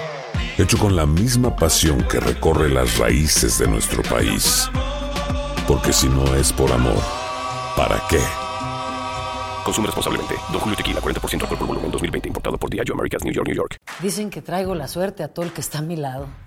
hecho 0.58 0.78
con 0.78 0.96
la 0.96 1.06
misma 1.06 1.58
pasión 1.58 2.08
que 2.08 2.22
recorre 2.22 2.70
las 2.70 2.98
raíces 2.98 3.60
de 3.60 3.68
nuestro 3.68 4.02
país. 4.04 4.70
Porque 5.68 5.92
si 5.92 6.08
no 6.08 6.36
es 6.36 6.54
por 6.54 6.72
amor, 6.72 7.04
¿para 7.76 8.02
qué? 8.10 8.22
Consume 9.66 9.88
responsablemente. 9.88 10.36
Don 10.54 10.62
Julio 10.62 10.78
Tequila, 10.78 11.02
40% 11.02 11.42
alcohol 11.42 11.58
por 11.58 11.68
volumen, 11.68 11.92
2020. 11.92 12.30
Importado 12.30 12.58
por 12.58 12.70
Diageo 12.70 12.94
Americas, 12.94 13.26
New 13.26 13.34
York, 13.34 13.48
New 13.48 13.58
York. 13.58 13.76
Dicen 14.02 14.30
que 14.30 14.42
traigo 14.42 14.74
la 14.74 14.88
suerte 14.88 15.22
a 15.22 15.28
todo 15.28 15.46
el 15.46 15.52
que 15.52 15.60
está 15.60 15.80
a 15.80 15.82
mi 15.82 15.98
lado. 15.98 16.28